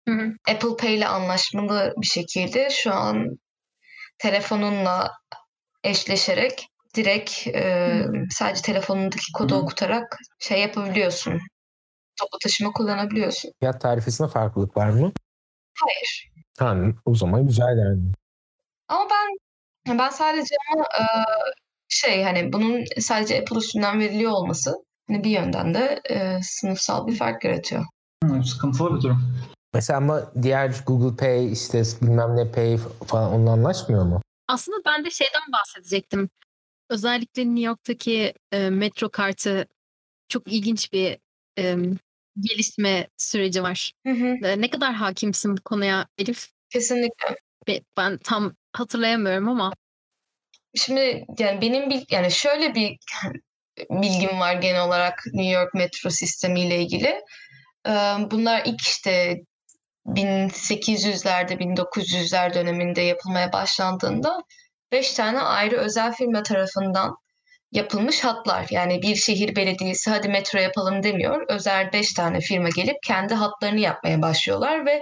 Hı 0.09 0.15
hı. 0.15 0.33
Apple 0.51 0.75
Pay 0.79 0.95
ile 0.95 1.07
anlaşmalı 1.07 1.93
bir 1.97 2.07
şekilde 2.07 2.69
şu 2.69 2.93
an 2.93 3.37
telefonunla 4.17 5.11
eşleşerek 5.83 6.67
direkt 6.95 7.47
e, 7.47 8.05
sadece 8.29 8.61
telefonundaki 8.61 9.31
kodu 9.37 9.53
Hı 9.53 9.57
hı. 9.57 9.61
okutarak 9.61 10.17
şey 10.39 10.61
yapabiliyorsun. 10.61 11.39
Toplu 12.19 12.37
taşıma 12.43 12.71
kullanabiliyorsun. 12.71 13.51
Fiyat 13.59 13.81
tarifesinde 13.81 14.27
farklılık 14.27 14.77
var 14.77 14.89
mı? 14.89 15.11
Hayır. 15.73 16.31
Tamam 16.57 16.95
o 17.05 17.15
zaman 17.15 17.47
güzel 17.47 17.77
yani. 17.77 18.11
Ama 18.87 19.07
ben 19.09 19.97
ben 19.99 20.09
sadece 20.09 20.55
ama 20.73 20.83
e, 20.83 21.03
şey 21.89 22.23
hani 22.23 22.53
bunun 22.53 22.83
sadece 22.99 23.39
Apple 23.39 23.57
üstünden 23.57 23.99
veriliyor 23.99 24.31
olması 24.31 24.75
hani 25.07 25.23
bir 25.23 25.29
yönden 25.29 25.73
de 25.73 26.01
e, 26.09 26.39
sınıfsal 26.43 27.07
bir 27.07 27.15
fark 27.15 27.43
yaratıyor. 27.45 27.85
Hı, 28.23 28.43
sıkıntılı 28.43 28.97
bir 28.97 29.01
durum. 29.01 29.35
Mesela 29.73 29.97
ama 29.97 30.31
diğer 30.41 30.75
Google 30.87 31.15
Pay 31.17 31.51
işte 31.51 31.83
bilmem 32.01 32.37
ne 32.37 32.51
Pay 32.51 32.77
falan 33.07 33.33
onunla 33.33 33.51
anlaşmıyor 33.51 34.03
mu? 34.03 34.21
Aslında 34.47 34.77
ben 34.85 35.05
de 35.05 35.09
şeyden 35.11 35.41
bahsedecektim. 35.53 36.29
Özellikle 36.89 37.45
New 37.45 37.61
York'taki 37.61 38.33
e, 38.51 38.69
metro 38.69 39.09
kartı 39.09 39.65
çok 40.29 40.47
ilginç 40.47 40.93
bir 40.93 41.17
e, 41.59 41.75
gelişme 42.39 43.07
süreci 43.17 43.63
var. 43.63 43.93
Hı 44.07 44.13
hı. 44.13 44.47
E, 44.47 44.61
ne 44.61 44.69
kadar 44.69 44.93
hakimsin 44.93 45.57
bu 45.57 45.61
konuya 45.61 46.07
Elif? 46.17 46.47
Kesinlikle. 46.69 47.35
Be- 47.67 47.81
Ben 47.97 48.17
tam 48.17 48.53
hatırlayamıyorum 48.73 49.49
ama. 49.49 49.73
Şimdi 50.75 51.25
yani 51.39 51.61
benim 51.61 51.89
bil 51.89 52.01
yani 52.11 52.31
şöyle 52.31 52.75
bir 52.75 52.97
bilgim 53.89 54.39
var 54.39 54.53
genel 54.53 54.81
olarak 54.81 55.19
New 55.33 55.51
York 55.51 55.73
metro 55.73 56.09
sistemiyle 56.09 56.79
ilgili. 56.79 57.21
Bunlar 58.31 58.61
ilk 58.65 58.81
işte 58.81 59.37
1800'lerde 60.05 61.53
1900'ler 61.53 62.53
döneminde 62.53 63.01
yapılmaya 63.01 63.53
başlandığında 63.53 64.39
beş 64.91 65.13
tane 65.13 65.39
ayrı 65.39 65.77
özel 65.77 66.13
firma 66.13 66.43
tarafından 66.43 67.15
yapılmış 67.71 68.23
hatlar. 68.23 68.67
Yani 68.69 69.01
bir 69.01 69.15
şehir 69.15 69.55
belediyesi 69.55 70.09
hadi 70.09 70.29
metro 70.29 70.59
yapalım 70.59 71.03
demiyor. 71.03 71.45
Özel 71.49 71.93
beş 71.93 72.13
tane 72.13 72.39
firma 72.39 72.69
gelip 72.69 72.97
kendi 73.07 73.33
hatlarını 73.33 73.79
yapmaya 73.79 74.21
başlıyorlar 74.21 74.85
ve 74.85 75.01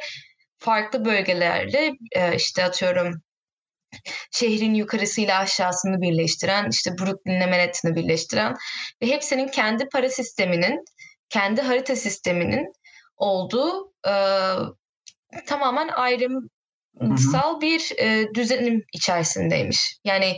farklı 0.58 1.06
bölgelerle 1.06 1.92
işte 2.36 2.64
atıyorum 2.64 3.22
şehrin 4.32 4.74
yukarısıyla 4.74 5.40
aşağısını 5.40 6.02
birleştiren, 6.02 6.70
işte 6.72 6.92
Brooklyn'le 6.92 7.50
Manhattan'ı 7.50 7.96
birleştiren 7.96 8.56
ve 9.02 9.08
hepsinin 9.08 9.48
kendi 9.48 9.90
para 9.90 10.10
sisteminin, 10.10 10.84
kendi 11.30 11.62
harita 11.62 11.96
sisteminin 11.96 12.74
olduğu 13.18 13.94
e, 14.08 14.14
tamamen 15.46 15.88
ayrımsal 15.88 17.62
bir 17.62 17.92
e, 17.98 18.34
düzenim 18.34 18.84
içerisindeymiş. 18.94 19.98
Yani 20.04 20.38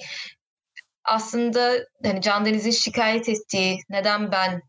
aslında 1.03 1.79
hani 2.03 2.21
Can 2.21 2.45
Deniz'in 2.45 2.71
şikayet 2.71 3.29
ettiği 3.29 3.77
neden 3.89 4.31
ben 4.31 4.61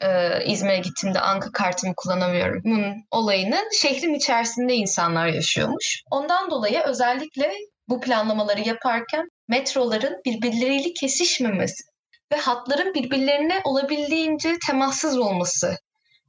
e, 0.00 0.44
İzmir'e 0.44 0.78
gittiğimde 0.78 1.20
Anka 1.20 1.52
kartımı 1.52 1.92
kullanamıyorum. 1.96 2.62
Bunun 2.64 2.94
olayını 3.10 3.58
şehrin 3.72 4.14
içerisinde 4.14 4.74
insanlar 4.74 5.26
yaşıyormuş. 5.26 6.02
Ondan 6.10 6.50
dolayı 6.50 6.80
özellikle 6.80 7.52
bu 7.92 8.00
planlamaları 8.00 8.60
yaparken 8.60 9.28
metroların 9.48 10.20
birbirleriyle 10.24 10.92
kesişmemesi 10.92 11.84
ve 12.32 12.36
hatların 12.36 12.94
birbirlerine 12.94 13.60
olabildiğince 13.64 14.56
temassız 14.66 15.18
olması 15.18 15.76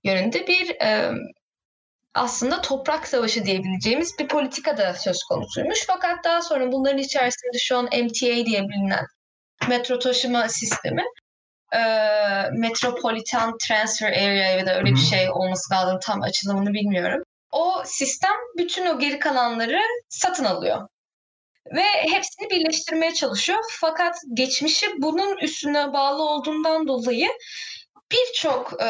yönünde 0.04 0.48
bir 0.48 0.70
e, 0.70 1.12
aslında 2.14 2.62
toprak 2.62 3.08
savaşı 3.08 3.46
diyebileceğimiz 3.46 4.20
bir 4.20 4.28
politika 4.28 4.78
da 4.78 4.94
söz 4.94 5.24
konusuymuş. 5.24 5.84
Fakat 5.88 6.24
daha 6.24 6.42
sonra 6.42 6.72
bunların 6.72 6.98
içerisinde 6.98 7.58
şu 7.60 7.78
an 7.78 7.86
MTA 7.86 8.46
diye 8.46 8.62
bilinen 8.62 9.06
metro 9.70 10.00
taşıma 10.00 10.50
sistemi 10.50 11.04
e, 11.74 11.80
Metropolitan 12.52 13.58
Transfer 13.68 14.12
Area 14.12 14.52
ya 14.52 14.66
da 14.66 14.76
öyle 14.76 14.92
bir 14.92 14.98
şey 14.98 15.30
olması 15.32 15.74
lazım 15.74 16.00
tam 16.02 16.22
açılımını 16.22 16.74
bilmiyorum. 16.74 17.24
O 17.52 17.84
sistem 17.86 18.34
bütün 18.58 18.86
o 18.86 19.00
geri 19.00 19.20
kalanları 19.20 19.80
satın 20.10 20.46
alıyor. 20.46 20.88
Ve 21.72 21.84
hepsini 22.12 22.50
birleştirmeye 22.50 23.14
çalışıyor. 23.14 23.60
Fakat 23.72 24.16
geçmişi 24.34 24.88
bunun 24.98 25.38
üstüne 25.38 25.94
bağlı 25.94 26.24
olduğundan 26.24 26.88
dolayı 26.88 27.30
birçok 28.12 28.82
e, 28.82 28.88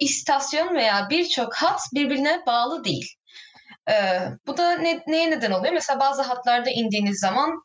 istasyon 0.00 0.74
veya 0.74 1.06
birçok 1.10 1.54
hat 1.54 1.80
birbirine 1.94 2.42
bağlı 2.46 2.84
değil. 2.84 3.14
E, 3.90 4.20
bu 4.46 4.56
da 4.56 4.72
ne, 4.72 5.02
neye 5.06 5.30
neden 5.30 5.50
oluyor? 5.50 5.72
Mesela 5.72 6.00
bazı 6.00 6.22
hatlarda 6.22 6.70
indiğiniz 6.70 7.20
zaman 7.20 7.62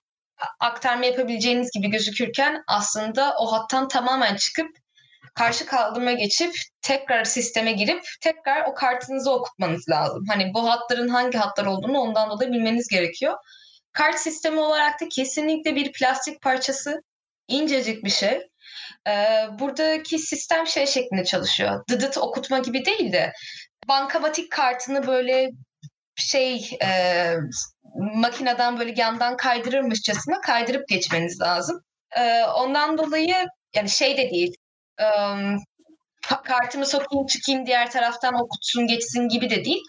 aktarma 0.60 1.06
yapabileceğiniz 1.06 1.72
gibi 1.72 1.90
gözükürken 1.90 2.64
aslında 2.68 3.36
o 3.40 3.52
hattan 3.52 3.88
tamamen 3.88 4.36
çıkıp 4.36 4.68
karşı 5.36 5.66
kaldırıma 5.66 6.12
geçip 6.12 6.56
tekrar 6.82 7.24
sisteme 7.24 7.72
girip 7.72 8.04
tekrar 8.22 8.66
o 8.66 8.74
kartınızı 8.74 9.32
okutmanız 9.32 9.90
lazım. 9.90 10.24
Hani 10.30 10.54
bu 10.54 10.70
hatların 10.70 11.08
hangi 11.08 11.38
hatlar 11.38 11.66
olduğunu 11.66 12.00
ondan 12.00 12.30
dolayı 12.30 12.52
bilmeniz 12.52 12.88
gerekiyor. 12.88 13.38
Kart 13.96 14.20
sistemi 14.20 14.60
olarak 14.60 15.02
da 15.02 15.10
kesinlikle 15.10 15.76
bir 15.76 15.92
plastik 15.92 16.42
parçası, 16.42 17.02
incecik 17.48 18.04
bir 18.04 18.10
şey. 18.10 18.42
Ee, 19.08 19.46
buradaki 19.60 20.20
sistem 20.20 20.68
şey 20.68 20.88
şeklinde 20.88 21.24
çalışıyor. 21.26 21.84
Dıdıt 21.90 22.18
okutma 22.18 22.60
gibi 22.60 22.86
değil 22.86 23.14
de 23.14 23.34
bankamatik 23.88 24.52
kartını 24.52 25.08
böyle 25.08 25.50
şey 26.16 26.70
e, 26.84 26.90
makineden 27.96 28.80
böyle 28.80 28.94
yandan 28.98 29.38
kaydırırmışçasına 29.38 30.42
kaydırıp 30.42 30.88
geçmeniz 30.88 31.42
lazım. 31.42 31.82
Ee, 32.18 32.44
ondan 32.44 32.98
dolayı 32.98 33.36
yani 33.76 33.90
şey 33.90 34.18
de 34.18 34.30
değil. 34.30 34.56
e, 35.00 35.06
kartımı 36.46 36.86
sokayım 36.86 37.26
çıkayım 37.26 37.66
diğer 37.66 37.92
taraftan 37.92 38.34
okutsun 38.34 38.88
geçsin 38.88 39.30
gibi 39.30 39.50
de 39.50 39.66
değil. 39.66 39.82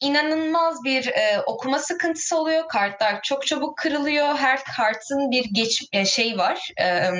İnanılmaz 0.00 0.84
bir 0.84 1.06
e, 1.06 1.40
okuma 1.46 1.78
sıkıntısı 1.78 2.36
oluyor. 2.36 2.68
Kartlar 2.68 3.22
çok 3.22 3.46
çabuk 3.46 3.78
kırılıyor. 3.78 4.34
Her 4.36 4.64
kartın 4.76 5.30
bir 5.30 5.44
geç 5.52 5.82
e, 5.92 6.04
şey 6.04 6.38
var. 6.38 6.68
E, 6.80 7.10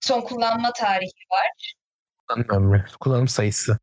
son 0.00 0.20
kullanma 0.20 0.72
tarihi 0.72 1.24
var. 1.32 1.74
Kullanım 2.28 2.46
ömrü, 2.50 2.84
kullanım 3.00 3.28
sayısı. 3.28 3.78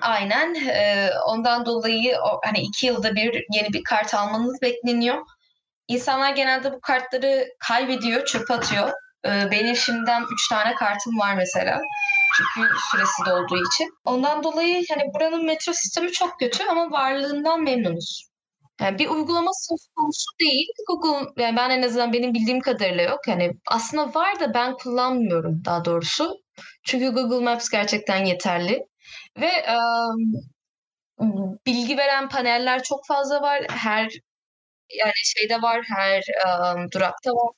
Aynen. 0.00 0.54
Ee, 0.54 1.10
ondan 1.26 1.66
dolayı 1.66 2.16
o, 2.18 2.40
hani 2.44 2.60
iki 2.60 2.86
yılda 2.86 3.14
bir 3.14 3.44
yeni 3.54 3.72
bir 3.72 3.84
kart 3.84 4.14
almanız 4.14 4.62
bekleniyor. 4.62 5.26
İnsanlar 5.88 6.34
genelde 6.34 6.72
bu 6.72 6.80
kartları 6.80 7.48
kaybediyor, 7.58 8.24
çöpe 8.24 8.54
atıyor. 8.54 8.92
Ee, 9.26 9.50
benim 9.50 9.76
şimdiden 9.76 10.22
üç 10.32 10.48
tane 10.48 10.74
kartım 10.74 11.18
var 11.18 11.34
mesela. 11.34 11.80
Çünkü 12.36 12.70
süresi 12.90 13.22
dolduğu 13.26 13.56
için. 13.56 13.90
Ondan 14.04 14.42
dolayı 14.42 14.84
hani 14.90 15.02
buranın 15.14 15.44
metro 15.44 15.72
sistemi 15.72 16.12
çok 16.12 16.38
kötü 16.40 16.64
ama 16.64 16.90
varlığından 16.90 17.62
memnunuz. 17.62 18.28
Yani 18.80 18.98
bir 18.98 19.08
uygulama 19.08 19.50
söz 19.54 19.88
konusu 19.96 20.30
değil. 20.40 20.66
Google, 20.88 21.42
yani 21.42 21.56
ben 21.56 21.70
en 21.70 21.82
azından 21.82 22.12
benim 22.12 22.34
bildiğim 22.34 22.60
kadarıyla 22.60 23.02
yok. 23.02 23.28
Yani 23.28 23.52
aslında 23.70 24.14
var 24.14 24.40
da 24.40 24.54
ben 24.54 24.76
kullanmıyorum 24.76 25.64
daha 25.64 25.84
doğrusu. 25.84 26.34
Çünkü 26.84 27.08
Google 27.10 27.44
Maps 27.44 27.68
gerçekten 27.68 28.24
yeterli. 28.24 28.80
Ve 29.40 29.46
em, 29.46 30.38
bilgi 31.66 31.96
veren 31.98 32.28
paneller 32.28 32.82
çok 32.82 33.06
fazla 33.06 33.42
var. 33.42 33.62
Her 33.70 34.08
yani 34.98 35.12
şeyde 35.14 35.62
var, 35.62 35.84
her 35.96 36.22
em, 36.46 36.90
durakta 36.92 37.30
var. 37.32 37.52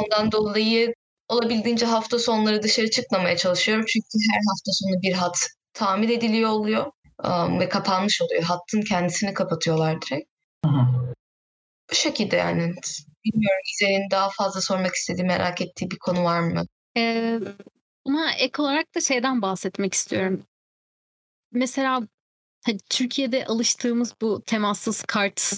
Ondan 0.00 0.32
dolayı 0.32 0.94
olabildiğince 1.28 1.86
hafta 1.86 2.18
sonları 2.18 2.62
dışarı 2.62 2.90
çıkmamaya 2.90 3.36
çalışıyorum. 3.36 3.84
Çünkü 3.88 4.06
her 4.32 4.40
hafta 4.48 4.72
sonu 4.72 5.02
bir 5.02 5.12
hat 5.12 5.36
tamir 5.72 6.08
ediliyor 6.08 6.50
oluyor 6.50 6.92
em, 7.24 7.60
ve 7.60 7.68
kapanmış 7.68 8.22
oluyor. 8.22 8.42
Hattın 8.42 8.82
kendisini 8.82 9.34
kapatıyorlar 9.34 10.02
direkt. 10.02 10.28
Hı 10.64 10.70
hı. 10.70 11.14
Bu 11.90 11.94
şekilde 11.94 12.36
yani. 12.36 12.74
Bilmiyorum 13.24 13.60
İzel'in 13.74 14.10
daha 14.10 14.30
fazla 14.30 14.60
sormak 14.60 14.94
istediği, 14.94 15.24
merak 15.24 15.60
ettiği 15.60 15.90
bir 15.90 15.98
konu 15.98 16.24
var 16.24 16.40
mı? 16.40 16.66
Ee, 16.96 17.40
buna 18.06 18.32
ek 18.32 18.62
olarak 18.62 18.94
da 18.94 19.00
şeyden 19.00 19.42
bahsetmek 19.42 19.94
istiyorum. 19.94 20.42
Mesela 21.52 22.00
hani 22.66 22.78
Türkiye'de 22.90 23.46
alıştığımız 23.46 24.14
bu 24.20 24.42
temassız 24.46 25.02
kart 25.02 25.52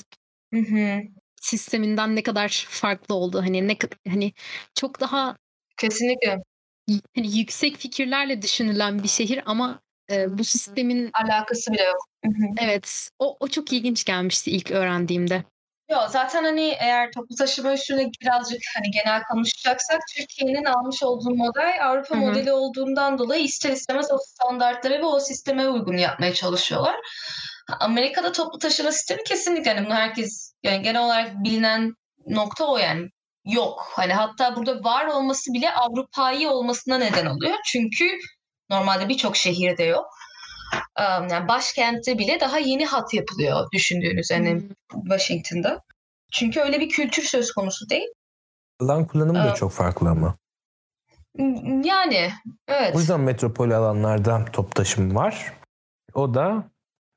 Hı 0.54 0.60
hı. 0.60 1.02
Sisteminden 1.42 2.16
ne 2.16 2.22
kadar 2.22 2.66
farklı 2.68 3.14
oldu. 3.14 3.42
Hani 3.42 3.68
ne 3.68 3.76
hani 4.08 4.32
çok 4.74 5.00
daha 5.00 5.36
Kesinlikle. 5.76 6.42
hani 6.88 7.38
yüksek 7.38 7.76
fikirlerle 7.76 8.42
düşünülen 8.42 9.02
bir 9.02 9.08
şehir 9.08 9.42
ama 9.46 9.80
e, 10.10 10.38
bu 10.38 10.44
sistemin 10.44 11.10
Alakası 11.24 11.72
bile 11.72 11.82
yok. 11.82 12.08
Evet 12.60 13.08
o, 13.18 13.36
o 13.40 13.48
çok 13.48 13.72
ilginç 13.72 14.04
gelmişti 14.04 14.50
ilk 14.50 14.70
öğrendiğimde. 14.70 15.44
Yok 15.90 16.04
zaten 16.08 16.44
hani 16.44 16.76
eğer 16.80 17.12
toplu 17.12 17.36
taşıma 17.36 17.72
üstüne 17.72 18.10
birazcık 18.22 18.60
hani 18.74 18.90
genel 18.90 19.22
konuşacaksak 19.22 20.00
Türkiye'nin 20.16 20.64
almış 20.64 21.02
olduğu 21.02 21.34
model 21.34 21.86
Avrupa 21.86 22.14
Hı 22.14 22.18
hı. 22.18 22.24
modeli 22.24 22.52
olduğundan 22.52 23.18
dolayı 23.18 23.44
ister 23.44 23.70
istemez 23.70 24.06
o 24.12 24.18
standartlara 24.18 24.98
ve 24.98 25.04
o 25.04 25.20
sisteme 25.20 25.68
uygun 25.68 25.96
yapmaya 25.96 26.34
çalışıyorlar. 26.34 26.96
Amerika'da 27.80 28.32
toplu 28.32 28.58
taşıma 28.58 28.92
sistemi 28.92 29.24
kesinlikle 29.24 29.74
hani 29.74 29.86
bunu 29.86 29.94
herkes 29.94 30.51
yani 30.62 30.82
genel 30.82 31.04
olarak 31.04 31.44
bilinen 31.44 31.94
nokta 32.26 32.66
o 32.66 32.78
yani 32.78 33.08
yok. 33.44 33.88
Hani 33.92 34.12
hatta 34.12 34.56
burada 34.56 34.84
var 34.84 35.06
olması 35.06 35.52
bile 35.52 35.72
Avrupa'yı 35.74 36.50
olmasına 36.50 36.98
neden 36.98 37.26
oluyor. 37.26 37.56
Çünkü 37.64 38.18
normalde 38.70 39.08
birçok 39.08 39.36
şehirde 39.36 39.84
yok. 39.84 40.06
Yani 40.98 41.48
başkentte 41.48 42.18
bile 42.18 42.40
daha 42.40 42.58
yeni 42.58 42.86
hat 42.86 43.14
yapılıyor 43.14 43.66
düşündüğünüz 43.72 44.30
hani 44.30 44.52
Hmm. 44.52 45.02
Washington'da. 45.02 45.82
Çünkü 46.32 46.60
öyle 46.60 46.80
bir 46.80 46.88
kültür 46.88 47.22
söz 47.22 47.52
konusu 47.52 47.88
değil. 47.88 48.08
Alan 48.80 49.06
kullanımı 49.06 49.38
da 49.44 49.54
çok 49.54 49.72
farklı 49.72 50.08
ama. 50.08 50.34
Yani 51.84 52.32
evet. 52.68 52.96
O 52.96 52.98
yüzden 52.98 53.20
metropol 53.20 53.70
alanlarda 53.70 54.44
top 54.52 54.74
taşım 54.74 55.14
var. 55.14 55.52
O 56.14 56.34
da 56.34 56.64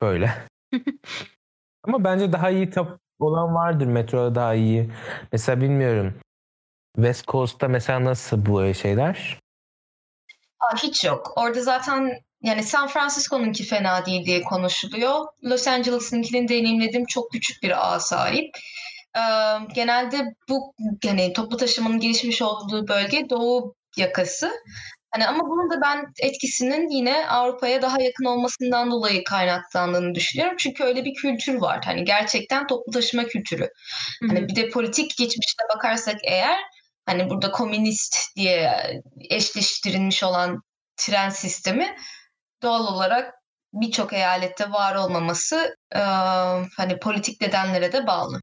böyle. 0.02 0.34
ama 1.84 2.04
bence 2.04 2.34
daha 2.34 2.50
iyi 2.50 2.70
top 2.70 3.00
olan 3.20 3.56
vardır. 3.56 3.86
Metroda 3.86 4.36
daha 4.36 4.54
iyi. 4.54 4.92
Mesela 5.32 5.62
bilmiyorum. 5.62 6.14
West 6.96 7.28
Coast'ta 7.28 7.68
mesela 7.68 8.04
nasıl 8.04 8.46
bu 8.46 8.74
şeyler? 8.74 9.40
Aa, 10.60 10.76
hiç 10.84 11.04
yok. 11.04 11.34
Orada 11.36 11.62
zaten 11.62 12.20
yani 12.42 12.64
San 12.64 12.88
Francisco'nunki 12.88 13.64
fena 13.64 14.06
değil 14.06 14.26
diye 14.26 14.42
konuşuluyor. 14.42 15.26
Los 15.44 15.68
Angeles'ınkini 15.68 16.48
deneyimledim. 16.48 17.06
Çok 17.06 17.32
küçük 17.32 17.64
bir 17.64 17.94
ağ 17.94 18.00
sahip. 18.00 18.56
Ee, 19.18 19.22
genelde 19.76 20.36
bu 20.50 20.74
yani 21.04 21.34
toplu 21.34 21.58
taşımanın 21.58 22.00
gelişmiş 22.00 22.42
olduğu 22.42 22.88
bölge 22.88 23.30
Doğu 23.30 23.76
yakası. 23.98 24.52
Hani 25.16 25.28
ama 25.28 25.50
bunun 25.50 25.70
da 25.70 25.82
ben 25.82 26.14
etkisinin 26.20 26.90
yine 26.90 27.28
Avrupa'ya 27.28 27.82
daha 27.82 28.02
yakın 28.02 28.26
olmasından 28.26 28.92
dolayı 28.92 29.24
kaynaklandığını 29.24 30.16
düşünüyorum. 30.16 30.56
Çünkü 30.60 30.84
öyle 30.84 31.06
bir 31.06 31.14
kültür 31.14 31.56
var. 31.56 31.82
Hani 31.86 32.04
gerçekten 32.04 32.68
toplu 32.68 32.92
taşıma 32.92 33.24
kültürü. 33.24 33.70
Hani 34.28 34.48
bir 34.48 34.56
de 34.56 34.70
politik 34.70 35.18
geçmişine 35.18 35.68
bakarsak 35.76 36.16
eğer 36.24 36.60
hani 37.06 37.30
burada 37.30 37.52
komünist 37.52 38.18
diye 38.36 38.72
eşleştirilmiş 39.30 40.24
olan 40.24 40.62
tren 40.98 41.30
sistemi 41.30 41.96
doğal 42.64 42.96
olarak 42.96 43.34
birçok 43.74 44.14
eyalette 44.14 44.72
var 44.72 44.96
olmaması 44.96 45.76
e, 45.96 46.00
hani 46.78 47.00
politik 47.02 47.42
nedenlere 47.42 47.92
de 47.92 48.08
bağlı. 48.08 48.42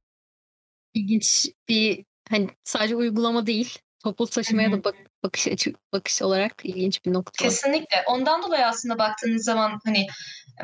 İlginç 0.95 1.47
bir 1.69 2.05
hani 2.31 2.51
sadece 2.65 2.97
uygulama 2.97 3.47
değil 3.47 3.79
toplu 4.05 4.27
taşımaya 4.27 4.73
da 4.73 4.85
bak, 4.85 4.95
bakış 5.23 5.49
açı 5.49 5.73
bakış 5.93 6.23
olarak 6.23 6.53
ilginç 6.63 7.05
bir 7.05 7.13
nokta. 7.13 7.45
Kesinlikle. 7.45 8.05
Ondan 8.07 8.43
dolayı 8.43 8.67
aslında 8.67 8.99
baktığınız 8.99 9.45
zaman 9.45 9.79
hani 9.85 10.07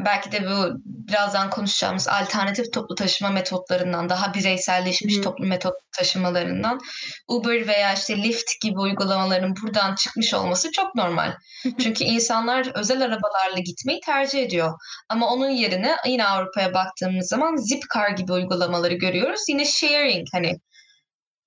belki 0.04 0.32
de 0.32 0.46
bu 0.46 0.80
birazdan 0.84 1.50
konuşacağımız 1.50 2.08
alternatif 2.08 2.72
toplu 2.72 2.94
taşıma 2.94 3.30
metotlarından 3.30 4.08
daha 4.08 4.34
bireyselleşmiş 4.34 5.16
Hı 5.16 5.22
toplu 5.22 5.46
metot 5.46 5.74
taşımalarından 5.92 6.80
Uber 7.28 7.68
veya 7.68 7.94
işte 7.94 8.22
Lyft 8.22 8.60
gibi 8.60 8.78
uygulamaların 8.80 9.54
buradan 9.62 9.94
çıkmış 9.94 10.34
olması 10.34 10.72
çok 10.72 10.94
normal. 10.94 11.32
Çünkü 11.78 12.04
insanlar 12.04 12.70
özel 12.74 13.02
arabalarla 13.02 13.58
gitmeyi 13.64 14.00
tercih 14.00 14.42
ediyor. 14.42 14.72
Ama 15.08 15.32
onun 15.32 15.48
yerine 15.48 15.96
yine 16.06 16.26
Avrupa'ya 16.26 16.74
baktığımız 16.74 17.28
zaman 17.28 17.56
Zipcar 17.56 18.10
gibi 18.10 18.32
uygulamaları 18.32 18.94
görüyoruz. 18.94 19.40
Yine 19.48 19.64
sharing 19.64 20.26
hani 20.32 20.58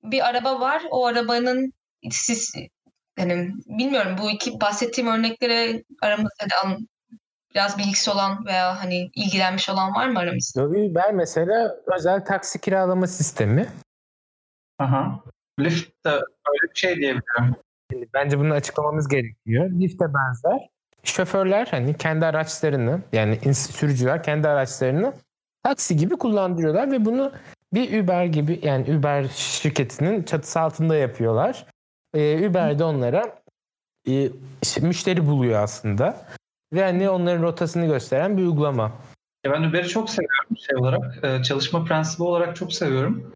bir 0.04 0.28
araba 0.28 0.60
var. 0.60 0.84
O 0.92 1.06
arabanın 1.06 1.74
siz 2.12 2.54
hani 3.20 3.54
bilmiyorum 3.66 4.16
bu 4.22 4.32
iki 4.32 4.62
bahsettiğim 4.62 5.10
örneklere 5.10 5.84
aramızda 6.02 6.46
da 6.46 6.78
biraz 7.56 7.78
bilgisi 7.78 8.12
olan 8.12 8.46
veya 8.46 8.80
hani 8.84 9.10
ilgilenmiş 9.16 9.70
olan 9.70 9.96
var 9.96 10.08
mı 10.08 10.20
aramızda? 10.20 10.64
Uber 10.64 11.14
mesela 11.14 11.76
özel 11.98 12.26
taksi 12.26 12.62
kiralama 12.62 13.08
sistemi. 13.08 13.68
Aha. 14.80 15.20
Lyft 15.60 16.06
de 16.06 16.10
öyle 16.10 16.74
bir 16.74 16.80
şey 16.80 16.96
diyebilirim. 16.96 17.56
Şimdi 17.92 18.08
Bence 18.14 18.40
bunu 18.40 18.54
açıklamamız 18.54 19.08
gerekiyor. 19.08 19.70
Lyft'e 19.70 20.06
benzer. 20.14 20.70
Şoförler 21.04 21.68
hani 21.72 21.98
kendi 21.98 22.26
araçlarını 22.26 23.02
yani 23.14 23.54
sürücüler 23.54 24.24
kendi 24.24 24.48
araçlarını 24.48 25.14
taksi 25.64 25.98
gibi 25.98 26.16
kullandırıyorlar 26.16 26.92
ve 26.92 27.06
bunu 27.06 27.32
bir 27.74 28.04
Uber 28.04 28.26
gibi 28.26 28.60
yani 28.64 28.98
Uber 28.98 29.28
şirketinin 29.28 30.24
çatısı 30.24 30.60
altında 30.60 30.96
yapıyorlar. 30.96 31.66
Ee, 32.14 32.50
Uber 32.50 32.80
de 32.80 32.84
onlara 32.84 33.42
e, 34.08 34.30
işte 34.62 34.82
müşteri 34.82 35.28
buluyor 35.28 35.64
aslında. 35.64 36.26
Ve 36.74 36.84
hani 36.84 37.10
onların 37.10 37.44
rotasını 37.44 37.86
gösteren 37.86 38.38
bir 38.38 38.42
uygulama. 38.44 38.92
Ya 39.46 39.52
ben 39.52 39.64
Uber'i 39.64 39.88
çok 39.88 40.10
seviyorum 40.10 40.58
şey 40.58 40.78
olarak. 40.78 41.24
e, 41.24 41.44
Çalışma 41.44 41.86
prensibi 41.86 42.24
olarak 42.24 42.56
çok 42.56 42.74
seviyorum. 42.74 43.32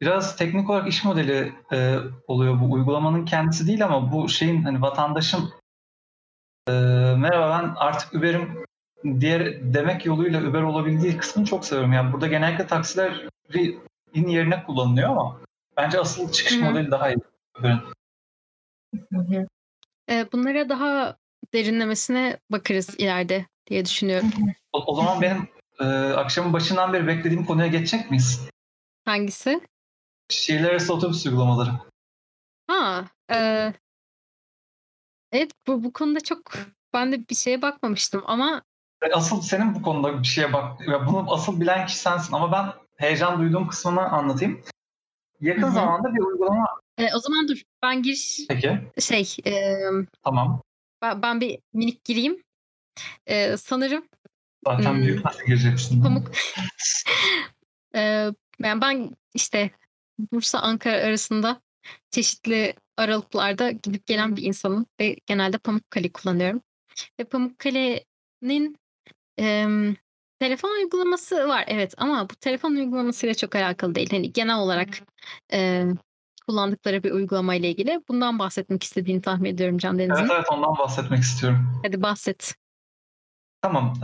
Biraz 0.00 0.36
teknik 0.36 0.70
olarak 0.70 0.88
iş 0.88 1.04
modeli 1.04 1.52
e, 1.72 1.96
oluyor 2.26 2.60
bu 2.60 2.72
uygulamanın 2.72 3.24
kendisi 3.24 3.66
değil 3.66 3.84
ama 3.84 4.12
bu 4.12 4.28
şeyin 4.28 4.62
hani 4.62 4.82
vatandaşın 4.82 5.50
e, 6.68 6.72
merhaba 7.16 7.62
ben 7.62 7.74
artık 7.76 8.14
Uber'im 8.14 8.64
diğer 9.20 9.74
demek 9.74 10.06
yoluyla 10.06 10.50
Uber 10.50 10.62
olabildiği 10.62 11.16
kısmını 11.16 11.46
çok 11.46 11.64
seviyorum. 11.64 11.92
Yani 11.92 12.12
burada 12.12 12.26
genellikle 12.26 12.66
taksilerin 12.66 13.30
yerine 14.14 14.64
kullanılıyor 14.64 15.10
ama 15.10 15.40
bence 15.76 16.00
asıl 16.00 16.32
çıkış 16.32 16.56
Hı 16.56 16.60
hı. 16.60 16.64
modeli 16.70 16.90
daha 16.90 17.10
iyi 17.10 17.16
Uber'in. 17.58 17.80
Ee, 20.10 20.26
bunlara 20.32 20.68
daha 20.68 21.16
derinlemesine 21.54 22.38
bakarız 22.50 22.94
ileride 22.98 23.46
diye 23.66 23.84
düşünüyorum. 23.84 24.32
O, 24.72 24.84
o 24.86 24.94
zaman 24.94 25.22
benim 25.22 25.48
e, 25.80 25.84
akşamın 26.14 26.52
başından 26.52 26.92
beri 26.92 27.06
beklediğim 27.06 27.44
konuya 27.44 27.66
geçecek 27.66 28.10
miyiz? 28.10 28.48
Hangisi? 29.04 29.60
Şehirler 30.28 30.70
arası 30.70 30.94
otobüs 30.94 31.26
uygulamaları. 31.26 31.70
Ha, 32.66 33.04
e, 33.32 33.72
evet 35.32 35.50
bu, 35.66 35.84
bu 35.84 35.92
konuda 35.92 36.20
çok 36.20 36.40
ben 36.92 37.12
de 37.12 37.28
bir 37.28 37.34
şeye 37.34 37.62
bakmamıştım 37.62 38.22
ama 38.26 38.62
Asıl 39.12 39.40
senin 39.40 39.74
bu 39.74 39.82
konuda 39.82 40.18
bir 40.22 40.26
şeye 40.26 40.52
bak. 40.52 40.88
Ya 40.88 41.06
bunu 41.06 41.32
asıl 41.32 41.60
bilen 41.60 41.86
kişi 41.86 41.98
sensin 41.98 42.34
ama 42.34 42.52
ben 42.52 42.72
heyecan 42.96 43.40
duyduğum 43.40 43.68
kısmını 43.68 44.00
anlatayım. 44.00 44.62
Yakın 45.40 45.62
Hı 45.62 45.66
hı. 45.66 45.72
zamanda 45.72 46.14
bir 46.14 46.20
uygulama 46.20 46.66
e, 46.98 47.14
o 47.14 47.18
zaman 47.18 47.48
dur 47.48 47.62
ben 47.82 48.02
giriş 48.02 48.40
peki. 48.48 48.80
şey 49.00 49.36
e, 49.46 49.76
Tamam. 50.22 50.62
ben, 51.02 51.22
ben 51.22 51.40
bir 51.40 51.58
minik 51.72 52.04
gireyim. 52.04 52.42
E, 53.26 53.56
sanırım 53.56 54.08
Zaten 54.66 54.94
Hmm. 54.94 55.02
büyük 55.02 55.24
nasıl 55.24 55.46
gireceksin? 55.46 56.02
pamuk 56.02 56.30
e, 57.94 58.00
yani 58.58 58.80
ben 58.80 59.16
işte 59.34 59.70
Bursa 60.18 60.58
Ankara 60.58 60.96
arasında 60.96 61.60
çeşitli 62.10 62.74
aralıklarda 62.96 63.70
gidip 63.70 64.06
gelen 64.06 64.36
bir 64.36 64.42
insanım 64.42 64.86
ve 65.00 65.16
genelde 65.26 65.58
Pamukkale 65.58 66.12
kullanıyorum. 66.12 66.62
Ve 67.20 67.24
Pamukkale'nin 67.24 68.76
em, 69.38 69.96
telefon 70.38 70.68
uygulaması 70.82 71.48
var 71.48 71.64
evet 71.66 71.94
ama 71.98 72.30
bu 72.30 72.34
telefon 72.34 72.70
uygulamasıyla 72.70 73.34
çok 73.34 73.54
alakalı 73.56 73.94
değil. 73.94 74.10
Hani 74.10 74.32
genel 74.32 74.56
olarak 74.56 74.88
em, 75.50 75.98
kullandıkları 76.48 77.02
bir 77.02 77.10
uygulama 77.10 77.54
ile 77.54 77.70
ilgili. 77.70 78.00
Bundan 78.08 78.38
bahsetmek 78.38 78.82
istediğini 78.82 79.22
tahmin 79.22 79.50
ediyorum 79.50 79.78
Can 79.78 79.98
Deniz'in. 79.98 80.22
Evet 80.22 80.32
evet 80.34 80.46
ondan 80.52 80.78
bahsetmek 80.78 81.20
istiyorum. 81.20 81.80
Hadi 81.82 82.02
bahset. 82.02 82.54
Tamam. 83.62 83.94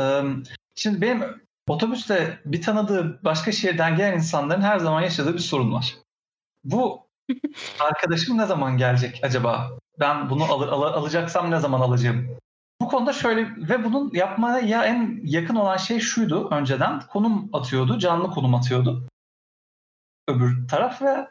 Şimdi 0.74 1.01
benim 1.01 1.22
otobüste 1.68 2.41
bir 2.45 2.62
tanıdığı 2.62 3.24
başka 3.24 3.53
şehirden 3.53 3.97
gelen 3.97 4.14
insanların 4.14 4.61
her 4.61 4.78
zaman 4.78 5.03
yaşadığı 5.03 5.35
bir 5.35 5.39
sorun 5.39 5.72
var. 5.72 5.97
Bu 6.64 7.07
arkadaşım 7.80 8.39
ne 8.39 8.47
zaman 8.47 8.76
gelecek 8.76 9.20
acaba? 9.22 9.70
Ben 10.01 10.30
bunu 10.30 10.45
alır, 10.45 10.68
al- 10.68 10.83
alacaksam 10.83 11.51
ne 11.51 11.61
zaman 11.61 11.80
alacağım? 11.80 12.37
Bu 12.83 12.89
konuda 12.89 13.12
şöyle 13.12 13.49
ve 13.68 13.85
bunun 13.85 14.11
yapmaya 14.14 14.85
en 14.85 15.20
yakın 15.24 15.55
olan 15.55 15.76
şey 15.76 16.01
şuydu 16.01 16.49
önceden. 16.51 17.01
Konum 17.01 17.51
atıyordu, 17.53 17.99
canlı 17.99 18.30
konum 18.30 18.55
atıyordu. 18.55 19.09
Öbür 20.28 20.68
taraf 20.68 21.03
ve 21.03 21.28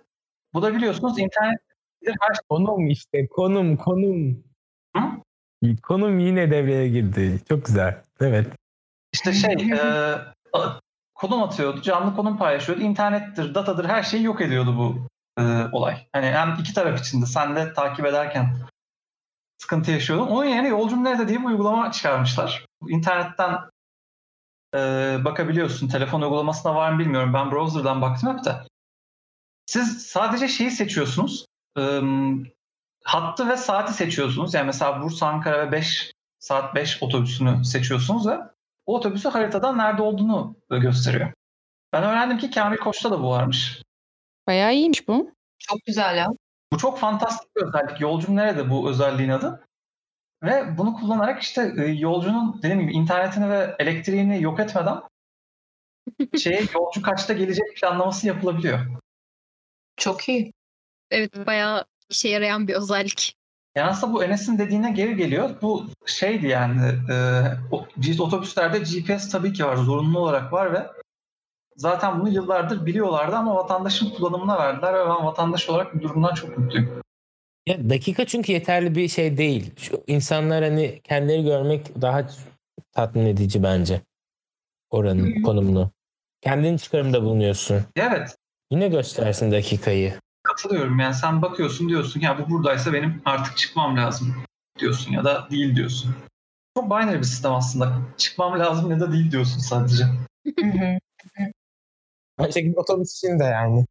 bu 0.53 0.61
da 0.61 0.75
biliyorsunuz 0.75 1.19
internet 1.19 1.59
her 2.05 2.35
Konum 2.49 2.87
işte 2.87 3.27
konum 3.27 3.77
konum. 3.77 4.43
Hı? 4.97 5.01
Konum 5.83 6.19
yine 6.19 6.51
devreye 6.51 6.89
girdi. 6.89 7.39
Çok 7.49 7.65
güzel. 7.65 8.01
Evet. 8.21 8.47
İşte 9.13 9.33
şey 9.33 9.53
e, 9.53 10.15
konum 11.15 11.43
atıyordu, 11.43 11.81
canlı 11.81 12.15
konum 12.15 12.37
paylaşıyordu. 12.37 12.81
İnternettir, 12.81 13.55
datadır 13.55 13.85
her 13.85 14.03
şeyi 14.03 14.23
yok 14.23 14.41
ediyordu 14.41 14.77
bu 14.77 15.07
e, 15.41 15.43
olay. 15.71 16.07
Hani 16.13 16.25
hem 16.25 16.55
iki 16.59 16.73
taraf 16.73 16.99
için 16.99 17.21
de 17.21 17.25
sen 17.25 17.55
de 17.55 17.73
takip 17.73 18.05
ederken 18.05 18.55
sıkıntı 19.61 19.91
yaşıyordun. 19.91 20.27
Onun 20.27 20.45
yerine 20.45 20.67
yolcum 20.67 21.03
nerede 21.03 21.27
diye 21.27 21.39
bir 21.39 21.45
uygulama 21.45 21.91
çıkarmışlar. 21.91 22.65
internetten 22.87 23.57
e, 24.75 24.79
bakabiliyorsun. 25.25 25.87
Telefon 25.87 26.21
uygulamasına 26.21 26.75
var 26.75 26.91
mı 26.91 26.99
bilmiyorum. 26.99 27.33
Ben 27.33 27.51
browser'dan 27.51 28.01
baktım 28.01 28.37
hep 28.37 28.45
de. 28.45 28.55
Siz 29.65 30.07
sadece 30.07 30.47
şeyi 30.47 30.71
seçiyorsunuz. 30.71 31.45
E, 31.77 32.01
hattı 33.03 33.49
ve 33.49 33.57
saati 33.57 33.93
seçiyorsunuz. 33.93 34.53
Yani 34.53 34.65
mesela 34.65 35.01
Bursa, 35.01 35.27
Ankara 35.27 35.67
ve 35.67 35.71
5 35.71 36.11
saat 36.39 36.75
5 36.75 37.03
otobüsünü 37.03 37.65
seçiyorsunuz 37.65 38.27
ve 38.27 38.37
o 38.85 38.95
otobüsü 38.95 39.29
haritadan 39.29 39.77
nerede 39.77 40.01
olduğunu 40.01 40.55
gösteriyor. 40.69 41.33
Ben 41.93 42.03
öğrendim 42.03 42.37
ki 42.37 42.51
Kamil 42.51 42.77
Koç'ta 42.77 43.11
da 43.11 43.23
bu 43.23 43.29
varmış. 43.29 43.81
Bayağı 44.47 44.73
iyiymiş 44.73 45.07
bu. 45.07 45.31
Çok 45.59 45.79
güzel 45.85 46.17
ya. 46.17 46.27
Bu 46.73 46.77
çok 46.77 46.99
fantastik 46.99 47.55
bir 47.55 47.61
özellik. 47.61 48.01
Yolcum 48.01 48.35
nerede 48.35 48.69
bu 48.69 48.89
özelliğin 48.89 49.29
adı? 49.29 49.67
Ve 50.43 50.77
bunu 50.77 50.93
kullanarak 50.93 51.41
işte 51.41 51.73
e, 51.77 51.81
yolcunun 51.85 52.57
dediğim 52.57 52.79
gibi 52.79 52.93
internetini 52.93 53.49
ve 53.49 53.75
elektriğini 53.79 54.41
yok 54.41 54.59
etmeden 54.59 55.01
şeye 56.37 56.63
yolcu 56.75 57.01
kaçta 57.01 57.33
gelecek 57.33 57.75
planlaması 57.75 58.27
yapılabiliyor. 58.27 58.79
Çok 59.97 60.29
iyi. 60.29 60.53
Evet 61.11 61.45
bayağı 61.45 61.85
işe 62.09 62.29
yarayan 62.29 62.67
bir 62.67 62.73
özellik. 62.73 63.35
Yani 63.75 63.89
aslında 63.89 64.13
bu 64.13 64.23
Enes'in 64.23 64.57
dediğine 64.57 64.91
geri 64.91 65.15
geliyor. 65.15 65.61
Bu 65.61 65.87
şeydi 66.05 66.47
yani 66.47 66.81
e, 67.09 68.21
otobüslerde 68.21 68.79
GPS 68.79 69.29
tabii 69.29 69.53
ki 69.53 69.65
var. 69.65 69.75
Zorunlu 69.75 70.19
olarak 70.19 70.53
var 70.53 70.73
ve 70.73 70.87
zaten 71.81 72.19
bunu 72.19 72.29
yıllardır 72.29 72.85
biliyorlardı 72.85 73.35
ama 73.35 73.55
vatandaşın 73.55 74.09
kullanımına 74.09 74.59
verdiler 74.59 74.93
ve 74.93 74.99
ben 74.99 75.25
vatandaş 75.25 75.69
olarak 75.69 75.95
bu 75.95 76.01
durumdan 76.01 76.33
çok 76.33 76.57
mutluyum. 76.57 77.01
Ya 77.67 77.89
dakika 77.89 78.25
çünkü 78.25 78.51
yeterli 78.51 78.95
bir 78.95 79.07
şey 79.07 79.37
değil. 79.37 79.71
Şu 79.77 80.03
insanlar 80.07 80.63
hani 80.63 81.01
kendileri 81.03 81.43
görmek 81.43 82.01
daha 82.01 82.27
tatmin 82.91 83.25
edici 83.25 83.63
bence. 83.63 84.01
Oranın 84.89 85.35
Hı. 85.35 85.41
konumunu. 85.43 85.91
Kendin 86.41 86.77
çıkarımda 86.77 87.23
bulunuyorsun. 87.23 87.81
Evet 87.95 88.35
Yine 88.71 88.87
göstersin 88.87 89.51
dakikayı. 89.51 90.13
katılıyorum. 90.43 90.99
Yani 90.99 91.13
sen 91.13 91.41
bakıyorsun 91.41 91.89
diyorsun 91.89 92.19
ya 92.19 92.39
bu 92.39 92.49
buradaysa 92.49 92.93
benim 92.93 93.21
artık 93.25 93.57
çıkmam 93.57 93.97
lazım 93.97 94.35
diyorsun 94.79 95.11
ya 95.11 95.23
da 95.23 95.47
değil 95.51 95.75
diyorsun. 95.75 96.15
Çok 96.77 96.85
binary 96.85 97.17
bir 97.17 97.23
sistem 97.23 97.53
aslında. 97.53 97.93
Çıkmam 98.17 98.59
lazım 98.59 98.91
ya 98.91 98.99
da 98.99 99.11
değil 99.11 99.31
diyorsun 99.31 99.59
sadece. 99.59 100.03
Aynı 102.41 102.53
şekilde 102.53 102.79
otobüs 102.79 103.17
için 103.17 103.39
de 103.39 103.43
yani. 103.43 103.79
Ya 103.79 103.85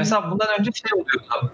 mesela 0.00 0.30
bundan 0.30 0.48
önce 0.58 0.70
şey 0.74 0.90
oluyordu. 1.00 1.52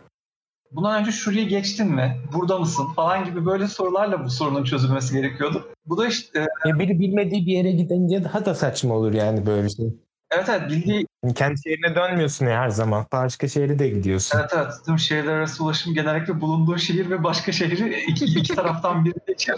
Bundan 0.73 1.01
önce 1.01 1.13
şuraya 1.13 1.45
geçtin 1.45 1.87
mi? 1.95 2.21
Burada 2.33 2.59
mısın? 2.59 2.87
Falan 2.97 3.25
gibi 3.25 3.47
böyle 3.47 3.69
sorularla 3.69 4.25
bu 4.25 4.31
sorunun 4.31 4.65
çözülmesi 4.65 5.15
gerekiyordu. 5.15 5.73
Bu 5.87 5.99
da 5.99 6.07
işte 6.09 6.47
Ya 6.67 6.79
biri 6.79 6.99
bilmediği 7.01 7.47
bir 7.47 7.53
yere 7.53 7.71
gidince 7.71 8.25
daha 8.25 8.45
da 8.45 8.55
saçma 8.55 8.95
olur 8.95 9.13
yani 9.13 9.47
böyle 9.47 9.65
bir 9.65 9.71
şey. 9.71 9.87
evet 10.31 10.49
evet 10.49 10.71
bildiği 10.71 11.07
Kendi 11.35 11.61
şehrine 11.63 11.95
dönmüyorsun 11.95 12.47
ya 12.47 12.61
her 12.61 12.69
zaman. 12.69 13.07
Başka 13.13 13.49
şehre 13.49 13.79
de 13.79 13.89
gidiyorsun. 13.89 14.39
evet 14.39 14.51
evet 14.57 14.73
tüm 14.87 14.99
şehirler 14.99 15.33
arası 15.33 15.65
ulaşım 15.65 15.95
genellikle 15.95 16.41
bulunduğu 16.41 16.79
şehir 16.79 17.11
ve 17.11 17.25
başka 17.25 17.53
şehri 17.53 18.01
iki, 18.09 18.25
iki 18.25 18.55
taraftan 18.55 19.05
biri 19.05 19.15
geçer. 19.29 19.57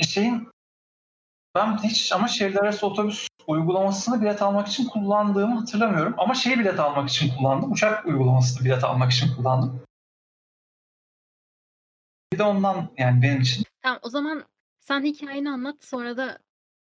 Şeyin 0.00 0.48
ben 1.54 1.78
hiç 1.82 2.12
ama 2.12 2.28
şehirler 2.28 2.60
arası 2.60 2.86
otobüs 2.86 3.28
uygulamasını 3.46 4.20
bilet 4.20 4.42
almak 4.42 4.68
için 4.68 4.88
kullandığımı 4.88 5.58
hatırlamıyorum. 5.58 6.14
Ama 6.18 6.34
şey 6.34 6.58
bilet 6.58 6.80
almak 6.80 7.08
için 7.08 7.36
kullandım. 7.36 7.72
Uçak 7.72 8.06
uygulamasını 8.06 8.64
bilet 8.64 8.84
almak 8.84 9.12
için 9.12 9.34
kullandım. 9.36 9.82
Bir 12.32 12.38
de 12.38 12.42
ondan 12.42 12.88
yani 12.98 13.22
benim 13.22 13.40
için. 13.40 13.64
Tamam 13.82 13.98
o 14.02 14.08
zaman 14.08 14.44
sen 14.80 15.02
hikayeni 15.04 15.50
anlat 15.50 15.84
sonra 15.84 16.16
da 16.16 16.38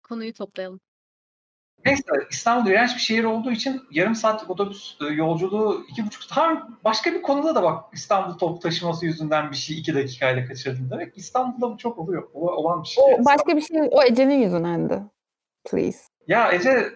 konuyu 0.03 0.33
toplayalım. 0.33 0.81
Neyse 1.87 2.03
İstanbul 2.31 2.71
iğrenç 2.71 2.95
bir 2.95 3.01
şehir 3.01 3.25
olduğu 3.25 3.51
için 3.51 3.83
yarım 3.91 4.15
saatlik 4.15 4.51
otobüs 4.51 4.97
e, 5.01 5.05
yolculuğu 5.05 5.85
iki 5.89 6.07
buçuk 6.07 6.29
tam 6.29 6.79
başka 6.85 7.13
bir 7.13 7.23
konuda 7.23 7.55
da 7.55 7.63
bak 7.63 7.85
İstanbul 7.93 8.39
top 8.39 8.63
taşıması 8.63 9.07
yüzünden 9.07 9.51
bir 9.51 9.57
şey 9.57 9.79
iki 9.79 9.95
dakikayla 9.95 10.47
kaçırdım 10.47 10.91
demek. 10.91 11.19
İstanbul'da 11.19 11.73
bu 11.73 11.79
çok 11.79 11.99
oluyor. 11.99 12.29
O- 12.35 12.51
Olan 12.51 12.83
bir 12.83 12.89
şey. 12.89 13.05
O 13.05 13.25
başka 13.25 13.57
bir 13.57 13.61
şey. 13.61 13.81
O 13.91 14.03
Ece'nin 14.03 14.43
yüzündendi. 14.43 15.03
Please. 15.71 15.99
Ya 16.29 16.53
Ece 16.53 16.93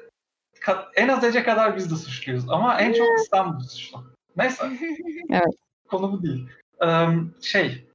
en 0.96 1.08
az 1.08 1.24
Ece 1.24 1.42
kadar 1.42 1.76
biz 1.76 1.90
de 1.90 1.94
suçluyuz 1.96 2.50
ama 2.50 2.80
en 2.80 2.92
çok 2.92 3.06
İstanbul 3.22 3.60
suçlu. 3.60 4.04
Neyse. 4.36 4.64
Evet. 5.30 5.54
Konu 5.88 6.12
bu 6.12 6.22
değil. 6.22 6.48
Ee, 6.84 7.06
şey 7.42 7.86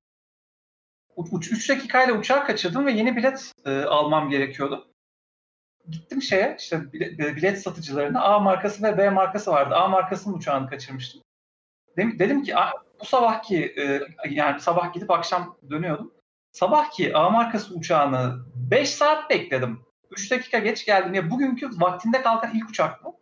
3 1.52 1.70
dakikayla 1.70 2.14
uçağı 2.14 2.46
kaçırdım 2.46 2.86
ve 2.86 2.91
yeni 2.91 3.16
bilet 3.16 3.52
e, 3.66 3.72
almam 3.82 4.30
gerekiyordu. 4.30 4.88
Gittim 5.90 6.22
şeye 6.22 6.56
işte 6.60 6.92
bilet, 6.94 7.62
satıcılarına 7.62 8.22
A 8.22 8.40
markası 8.40 8.84
ve 8.84 8.98
B 8.98 9.10
markası 9.10 9.52
vardı. 9.52 9.76
A 9.76 9.88
markasının 9.88 10.38
uçağını 10.38 10.70
kaçırmıştım. 10.70 11.22
Dedim, 11.98 12.20
ki 12.44 12.58
"A- 12.58 12.74
bu 13.02 13.06
sabahki 13.06 13.66
e, 13.78 14.02
yani 14.30 14.60
sabah 14.62 14.94
gidip 14.94 15.12
akşam 15.12 15.58
dönüyordum. 15.70 16.14
Sabahki 16.52 17.18
A 17.18 17.30
markası 17.30 17.74
uçağını 17.76 18.36
5 18.56 18.90
saat 18.90 19.30
bekledim. 19.30 19.80
3 20.12 20.32
dakika 20.32 20.60
geç 20.60 20.86
geldim. 20.86 21.14
Ya 21.14 21.32
bugünkü 21.32 21.70
vaktinde 21.74 22.22
kalkan 22.22 22.56
ilk 22.56 22.70
uçak 22.70 23.04
bu. 23.04 23.20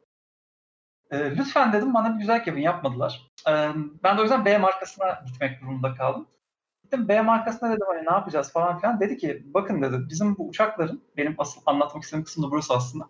E, 1.11 1.35
lütfen 1.37 1.73
dedim 1.73 1.93
bana 1.93 2.13
bir 2.15 2.19
güzel 2.19 2.35
yapın. 2.47 2.57
Yapmadılar. 2.57 3.21
E, 3.47 3.51
ben 4.03 4.17
de 4.17 4.19
o 4.19 4.23
yüzden 4.23 4.45
B 4.45 4.57
markasına 4.57 5.23
gitmek 5.25 5.61
durumunda 5.61 5.95
kaldım. 5.95 6.27
Gittim 6.93 7.07
B 7.07 7.21
markasına 7.21 7.71
dedim 7.71 7.85
hani 7.87 8.05
ne 8.05 8.11
yapacağız 8.11 8.51
falan 8.51 8.79
filan. 8.79 8.99
Dedi 8.99 9.17
ki 9.17 9.43
bakın 9.45 9.81
dedi 9.81 9.97
bizim 10.09 10.37
bu 10.37 10.47
uçakların 10.47 11.03
benim 11.17 11.35
asıl 11.37 11.61
anlatmak 11.65 12.03
istediğim 12.03 12.25
kısım 12.25 12.43
da 12.43 12.51
burası 12.51 12.73
aslında. 12.73 13.09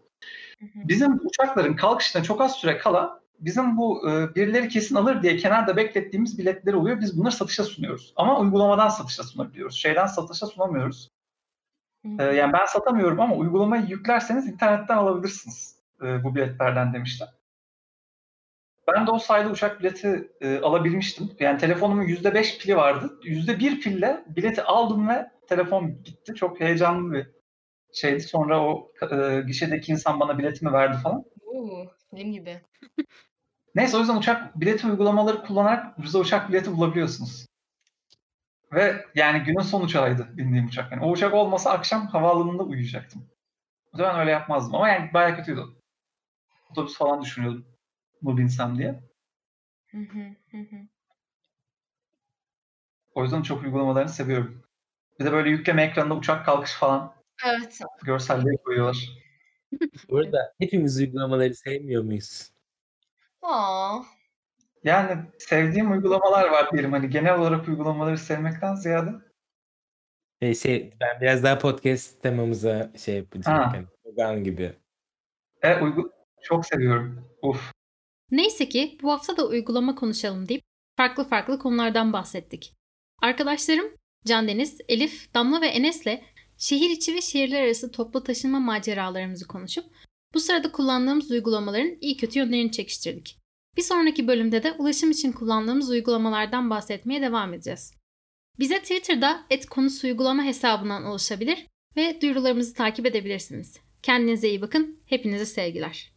Bizim 0.62 1.20
uçakların 1.24 1.76
kalkışına 1.76 2.24
çok 2.24 2.42
az 2.42 2.56
süre 2.56 2.78
kala 2.78 3.20
bizim 3.40 3.78
bu 3.78 4.10
e, 4.10 4.36
birileri 4.36 4.70
kesin 4.70 4.96
alır 4.96 5.24
diye 5.24 5.38
kenarda 5.38 5.78
beklettiğimiz 5.78 6.40
biletler 6.40 6.74
oluyor. 6.74 7.02
Biz 7.02 7.20
bunları 7.20 7.32
satışa 7.32 7.64
sunuyoruz. 7.64 8.14
Ama 8.16 8.40
uygulamadan 8.40 8.90
satışa 8.90 9.24
sunabiliyoruz. 9.24 9.76
Şeyden 9.76 10.06
satışa 10.06 10.46
sunamıyoruz. 10.46 11.10
E, 12.20 12.24
yani 12.24 12.54
ben 12.54 12.66
satamıyorum 12.66 13.20
ama 13.20 13.36
uygulamayı 13.36 13.86
yüklerseniz 13.86 14.48
internetten 14.48 14.98
alabilirsiniz 14.98 15.80
e, 16.02 16.24
bu 16.24 16.36
biletlerden 16.36 16.94
demişler. 16.94 17.30
Ben 18.88 19.08
de 19.08 19.12
o 19.12 19.20
sayede 19.20 19.50
uçak 19.50 19.80
bileti 19.80 20.32
e, 20.42 20.60
alabilmiştim. 20.60 21.32
Yani 21.40 21.58
telefonumun 21.58 22.04
%5 22.04 22.60
pili 22.60 22.78
vardı. 22.78 23.20
%1 23.24 23.80
pille 23.80 24.24
bileti 24.28 24.64
aldım 24.64 25.10
ve 25.10 25.32
telefon 25.48 26.04
gitti. 26.04 26.36
Çok 26.36 26.60
heyecanlı 26.60 27.14
bir 27.14 27.28
şeydi. 27.94 28.20
Sonra 28.20 28.62
o 28.66 28.92
e, 29.12 29.42
gişedeki 29.48 29.92
insan 29.92 30.20
bana 30.20 30.38
biletimi 30.38 30.74
verdi 30.74 30.98
falan. 30.98 31.24
Oo, 31.46 31.86
benim 32.14 32.32
gibi. 32.32 32.62
Neyse 33.76 33.98
o 33.98 34.00
yüzden 34.00 34.18
uçak 34.18 34.60
bileti 34.60 34.88
uygulamaları 34.88 35.44
kullanarak 35.44 36.00
ucuza 36.00 36.20
uçak 36.20 36.50
bileti 36.50 36.78
bulabiliyorsunuz. 36.78 37.46
Ve 38.74 39.06
yani 39.16 39.44
günün 39.44 39.62
son 39.62 39.82
uçağıydı 39.82 40.38
bindiğim 40.38 40.66
uçak. 40.66 40.92
Yani 40.92 41.06
o 41.06 41.12
uçak 41.12 41.34
olmasa 41.34 41.72
akşam 41.72 42.08
havaalanında 42.08 42.64
uyuyacaktım. 42.64 43.30
O 43.94 43.98
zaman 43.98 44.20
öyle 44.20 44.32
yapmazdım 44.32 44.76
ama 44.76 44.90
yani 44.90 45.14
bayağı 45.14 45.36
kötüydü. 45.36 45.62
Otobüs 46.72 46.98
falan 46.98 47.22
düşünüyordum. 47.22 47.73
Bu 48.24 48.38
binsem 48.38 48.78
diye. 48.78 49.04
Hı 49.92 49.98
hı, 49.98 50.20
hı 50.52 50.58
hı. 50.58 50.76
O 53.16 53.24
yüzden 53.24 53.42
çok 53.42 53.64
uygulamalarını 53.64 54.10
seviyorum. 54.10 54.64
Bir 55.20 55.26
de 55.26 55.32
böyle 55.32 55.50
yükleme 55.50 55.84
ekranında 55.84 56.16
uçak 56.16 56.46
kalkışı 56.46 56.80
falan 56.80 57.16
Evet. 57.46 57.80
görselleri 58.04 58.58
koyuyorlar. 58.58 59.10
Burada 60.10 60.54
hepimiz 60.60 61.00
uygulamaları 61.00 61.56
sevmiyor 61.56 62.04
muyuz? 62.04 62.52
Aa, 63.42 64.00
Yani 64.84 65.22
sevdiğim 65.40 65.92
uygulamalar 65.92 66.50
var 66.50 66.72
diyelim. 66.72 66.92
Hani 66.92 67.10
genel 67.10 67.40
olarak 67.40 67.68
uygulamaları 67.68 68.18
sevmekten 68.18 68.76
ziyade. 68.76 69.12
Şey, 70.42 70.56
şey, 70.56 70.94
ben 71.02 71.22
biraz 71.22 71.44
daha 71.44 71.58
podcast 71.58 72.22
temamıza 72.22 72.92
şey 72.98 73.16
yapacağım. 73.16 73.58
Ha. 73.58 73.84
Yani, 74.18 74.44
gibi. 74.44 74.74
E, 75.62 75.76
uygu 75.82 76.12
çok 76.42 76.66
seviyorum. 76.66 77.30
Uf. 77.42 77.74
Neyse 78.34 78.70
ki 78.70 78.98
bu 79.02 79.12
hafta 79.12 79.38
da 79.38 79.48
uygulama 79.48 79.96
konuşalım 79.96 80.50
deyip 80.50 80.64
farklı 80.98 81.24
farklı 81.24 81.60
konulardan 81.60 82.14
bahsettik. 82.14 82.74
Arkadaşlarım 83.22 83.86
Can 84.26 84.48
Deniz, 84.48 84.78
Elif, 84.90 85.34
Damla 85.34 85.62
ve 85.62 85.68
Enes'le 85.68 86.22
şehir 86.58 86.90
içi 86.90 87.16
ve 87.16 87.22
şehirler 87.22 87.64
arası 87.64 87.92
toplu 87.92 88.24
taşınma 88.24 88.60
maceralarımızı 88.60 89.48
konuşup 89.48 89.86
bu 90.34 90.40
sırada 90.40 90.72
kullandığımız 90.72 91.32
uygulamaların 91.32 91.98
iyi 92.02 92.18
kötü 92.18 92.40
yönlerini 92.40 92.72
çekiştirdik. 92.72 93.38
Bir 93.78 93.82
sonraki 93.82 94.28
bölümde 94.28 94.64
de 94.64 94.72
ulaşım 94.72 95.12
için 95.12 95.32
kullandığımız 95.32 95.90
uygulamalardan 95.90 96.70
bahsetmeye 96.70 97.22
devam 97.22 97.54
edeceğiz. 97.54 97.94
Bize 98.60 98.80
Twitter'da 98.80 99.48
@konusu 99.70 100.08
uygulama 100.08 100.44
hesabından 100.44 101.06
ulaşabilir 101.06 101.68
ve 101.96 102.22
duyurularımızı 102.22 102.74
takip 102.74 103.06
edebilirsiniz. 103.06 103.78
Kendinize 104.02 104.50
iyi 104.50 104.62
bakın. 104.62 105.00
Hepinize 105.06 105.46
sevgiler. 105.46 106.13